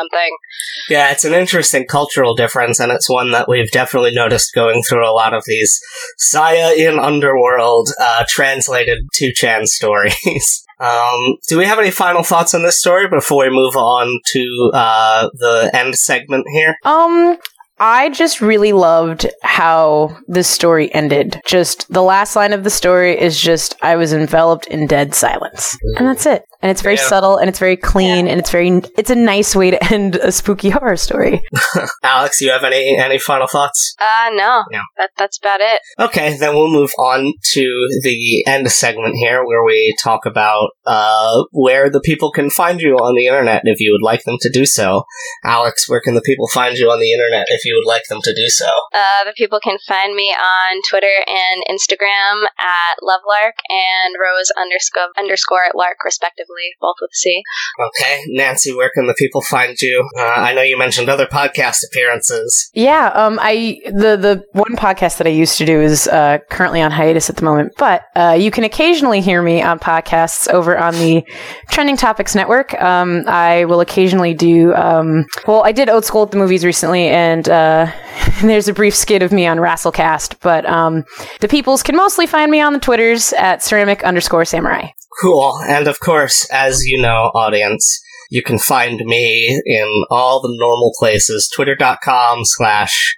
Yeah, 0.89 1.11
it's 1.11 1.25
an 1.25 1.33
interesting 1.33 1.85
cultural 1.85 2.35
difference, 2.35 2.79
and 2.79 2.91
it's 2.91 3.09
one 3.09 3.31
that 3.31 3.47
we've 3.47 3.71
definitely 3.71 4.13
noticed 4.13 4.53
going 4.53 4.81
through 4.83 5.07
a 5.07 5.11
lot 5.13 5.33
of 5.33 5.43
these 5.45 5.79
Saya 6.17 6.73
in 6.73 6.99
Underworld 6.99 7.89
uh, 7.99 8.25
translated 8.27 9.07
2chan 9.19 9.65
stories. 9.67 10.65
um, 10.79 11.37
do 11.47 11.57
we 11.57 11.65
have 11.65 11.79
any 11.79 11.91
final 11.91 12.23
thoughts 12.23 12.53
on 12.53 12.63
this 12.63 12.79
story 12.79 13.07
before 13.07 13.45
we 13.45 13.49
move 13.49 13.75
on 13.75 14.19
to 14.27 14.71
uh, 14.73 15.29
the 15.33 15.71
end 15.73 15.95
segment 15.95 16.45
here? 16.49 16.75
Um, 16.85 17.37
I 17.79 18.09
just 18.09 18.41
really 18.41 18.73
loved 18.73 19.27
how 19.41 20.17
this 20.27 20.47
story 20.49 20.93
ended. 20.93 21.41
Just 21.45 21.91
the 21.91 22.03
last 22.03 22.35
line 22.35 22.51
of 22.51 22.63
the 22.63 22.69
story 22.69 23.17
is 23.19 23.39
just 23.39 23.75
I 23.81 23.95
was 23.95 24.11
enveloped 24.11 24.67
in 24.67 24.85
dead 24.85 25.15
silence. 25.15 25.77
And 25.97 26.07
that's 26.07 26.25
it. 26.25 26.43
And 26.61 26.69
it's 26.69 26.81
very 26.81 26.95
Yeah. 26.95 27.07
subtle 27.07 27.37
and 27.37 27.47
it's 27.49 27.59
very 27.59 27.77
clean 27.77 28.27
and 28.27 28.39
it's 28.39 28.49
very 28.51 28.69
it's 28.97 29.09
a 29.09 29.15
nice 29.15 29.55
way 29.55 29.71
to 29.71 29.83
end 29.93 30.15
a 30.17 30.31
spooky 30.31 30.69
horror 30.69 30.97
story. 30.97 31.41
Alex, 32.03 32.41
you 32.41 32.51
have 32.51 32.63
any 32.63 32.97
any 32.97 33.17
final 33.17 33.47
thoughts? 33.47 33.95
Uh, 33.99 34.29
no. 34.33 34.63
No. 34.71 34.81
That, 34.97 35.11
that's 35.17 35.37
about 35.37 35.61
it. 35.61 35.79
Okay, 35.99 36.35
then 36.37 36.55
we'll 36.55 36.71
move 36.71 36.91
on 36.99 37.33
to 37.53 37.87
the 38.03 38.43
end 38.47 38.69
segment 38.71 39.15
here 39.15 39.43
where 39.45 39.63
we 39.63 39.95
talk 40.03 40.25
about 40.25 40.69
uh, 40.85 41.43
where 41.51 41.89
the 41.89 42.01
people 42.01 42.31
can 42.31 42.49
find 42.49 42.81
you 42.81 42.95
on 42.95 43.15
the 43.15 43.27
internet 43.27 43.61
if 43.65 43.79
you 43.79 43.91
would 43.91 44.05
like 44.05 44.23
them 44.23 44.37
to 44.41 44.49
do 44.49 44.65
so. 44.65 45.03
Alex, 45.45 45.87
where 45.89 46.01
can 46.01 46.15
the 46.15 46.21
people 46.21 46.47
find 46.47 46.77
you 46.77 46.89
on 46.91 46.99
the 46.99 47.11
internet 47.11 47.45
if 47.49 47.63
you 47.65 47.73
would 47.75 47.87
like 47.89 48.03
them 48.09 48.19
to 48.23 48.33
do 48.33 48.47
so? 48.47 48.67
Uh, 48.93 49.23
the 49.25 49.33
people 49.37 49.59
can 49.63 49.77
find 49.87 50.15
me 50.15 50.29
on 50.33 50.81
Twitter 50.89 51.23
and 51.27 51.63
Instagram 51.69 52.43
at 52.59 52.95
lovelark 53.01 53.53
and 53.69 54.15
rose 54.19 54.51
underscore 54.57 55.09
underscore 55.17 55.65
lark 55.75 55.97
respectively, 56.03 56.48
both 56.79 56.95
with 57.01 57.11
a 57.11 57.15
C. 57.15 57.41
Okay, 57.79 58.23
Nancy, 58.27 58.73
where 58.73 58.89
can 58.93 59.07
the 59.07 59.13
people 59.13 59.41
find 59.41 59.79
you? 59.81 60.07
Uh, 60.17 60.21
I 60.23 60.53
know 60.53 60.61
you 60.61 60.77
mentioned 60.77 61.09
other 61.09 61.25
podcast 61.25 61.77
appearances. 61.87 62.69
Yeah, 62.73 63.11
um 63.13 63.39
I 63.41 63.79
the 63.85 64.17
the 64.17 64.43
one 64.53 64.75
podcast 64.75 65.17
that 65.17 65.27
I 65.27 65.31
used 65.31 65.57
to 65.57 65.65
do 65.65 65.81
is 65.81 66.07
uh 66.07 66.39
currently 66.49 66.81
on 66.81 66.91
hiatus 66.91 67.29
at 67.29 67.35
the 67.35 67.43
moment, 67.43 67.73
but 67.77 68.03
uh 68.15 68.35
you 68.39 68.51
can 68.51 68.63
occasionally 68.63 69.21
hear 69.21 69.41
me 69.41 69.61
on 69.61 69.79
podcasts 69.79 70.47
over 70.49 70.77
on 70.77 70.93
the 70.95 71.23
Trending 71.69 71.97
Topics 71.97 72.35
Network. 72.35 72.73
Um 72.81 73.23
I 73.27 73.65
will 73.65 73.79
occasionally 73.81 74.33
do 74.33 74.73
um 74.75 75.25
well 75.47 75.63
I 75.63 75.71
did 75.71 75.89
Old 75.89 76.05
School 76.05 76.23
at 76.23 76.31
the 76.31 76.37
movies 76.37 76.65
recently 76.65 77.07
and 77.07 77.47
uh 77.47 77.91
there's 78.41 78.67
a 78.67 78.73
brief 78.73 78.95
skit 78.95 79.21
of 79.21 79.31
me 79.31 79.45
on 79.45 79.57
Rasslecast, 79.57 80.35
but 80.41 80.65
um 80.65 81.03
the 81.39 81.47
peoples 81.47 81.83
can 81.83 81.95
mostly 81.95 82.27
find 82.27 82.51
me 82.51 82.61
on 82.61 82.73
the 82.73 82.79
Twitters 82.79 83.33
at 83.33 83.63
ceramic 83.63 84.03
underscore 84.03 84.45
samurai. 84.45 84.89
Cool. 85.21 85.59
And 85.67 85.87
of 85.87 85.99
course, 85.99 86.45
as 86.49 86.81
you 86.85 87.01
know, 87.01 87.31
audience, 87.35 88.01
you 88.29 88.43
can 88.43 88.59
find 88.59 88.99
me 89.05 89.61
in 89.65 90.05
all 90.09 90.41
the 90.41 90.55
normal 90.57 90.91
places, 90.99 91.49
twitter.com 91.53 92.41
slash 92.43 93.17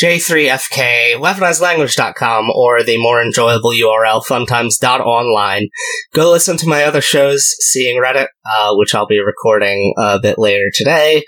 J3FK, 0.00 1.14
weaponizedlanguage.com, 1.14 2.50
or 2.50 2.82
the 2.82 2.96
more 2.98 3.22
enjoyable 3.22 3.70
URL, 3.70 4.22
funtimes.online. 4.24 5.68
Go 6.14 6.30
listen 6.30 6.56
to 6.58 6.68
my 6.68 6.84
other 6.84 7.00
shows, 7.00 7.54
Seeing 7.60 8.02
Reddit, 8.02 8.28
uh, 8.44 8.74
which 8.74 8.94
I'll 8.94 9.06
be 9.06 9.20
recording 9.20 9.94
a 9.98 10.18
bit 10.20 10.38
later 10.38 10.70
today. 10.72 11.24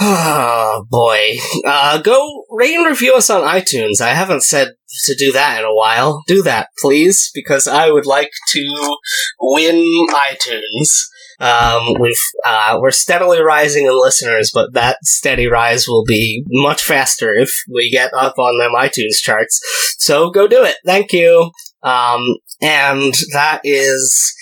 Oh, 0.00 0.84
boy. 0.90 1.36
Uh, 1.64 2.00
go 2.02 2.44
rate 2.50 2.74
and 2.74 2.86
review 2.86 3.14
us 3.14 3.30
on 3.30 3.42
iTunes. 3.42 4.00
I 4.00 4.10
haven't 4.10 4.42
said 4.42 4.72
to 5.04 5.14
do 5.16 5.32
that 5.32 5.60
in 5.60 5.64
a 5.64 5.74
while. 5.74 6.22
Do 6.26 6.42
that, 6.42 6.68
please, 6.80 7.30
because 7.34 7.66
I 7.66 7.90
would 7.90 8.06
like 8.06 8.30
to 8.52 8.98
win 9.40 10.06
iTunes. 10.10 11.04
Um, 11.40 11.94
we've 12.00 12.14
uh, 12.44 12.78
we're 12.80 12.90
steadily 12.90 13.40
rising 13.40 13.86
in 13.86 13.98
listeners, 13.98 14.50
but 14.52 14.72
that 14.74 14.98
steady 15.02 15.46
rise 15.46 15.86
will 15.86 16.04
be 16.04 16.44
much 16.48 16.82
faster 16.82 17.34
if 17.34 17.50
we 17.72 17.90
get 17.90 18.12
up 18.14 18.38
on 18.38 18.58
them 18.58 18.72
iTunes 18.72 19.20
charts. 19.22 19.60
So 19.98 20.30
go 20.30 20.48
do 20.48 20.64
it. 20.64 20.76
Thank 20.84 21.12
you. 21.12 21.50
Um, 21.82 22.36
and 22.60 23.14
that 23.32 23.60
is 23.62 24.34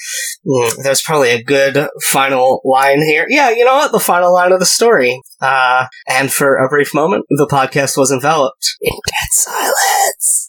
mm, 0.47 0.83
there's 0.83 1.03
probably 1.03 1.31
a 1.31 1.43
good 1.43 1.89
final 2.03 2.63
line 2.65 3.03
here. 3.03 3.27
Yeah, 3.29 3.51
you 3.51 3.65
know 3.65 3.75
what? 3.75 3.93
The 3.93 4.01
final 4.01 4.33
line 4.33 4.53
of 4.53 4.61
the 4.61 4.67
story. 4.67 5.21
Uh, 5.41 5.87
and 6.09 6.33
for 6.33 6.57
a 6.57 6.69
brief 6.69 6.95
moment, 6.95 7.27
the 7.29 7.49
podcast 7.51 7.99
was 7.99 8.11
enveloped 8.11 8.77
in 8.81 8.93
dead 8.93 9.33
silence. 9.33 10.45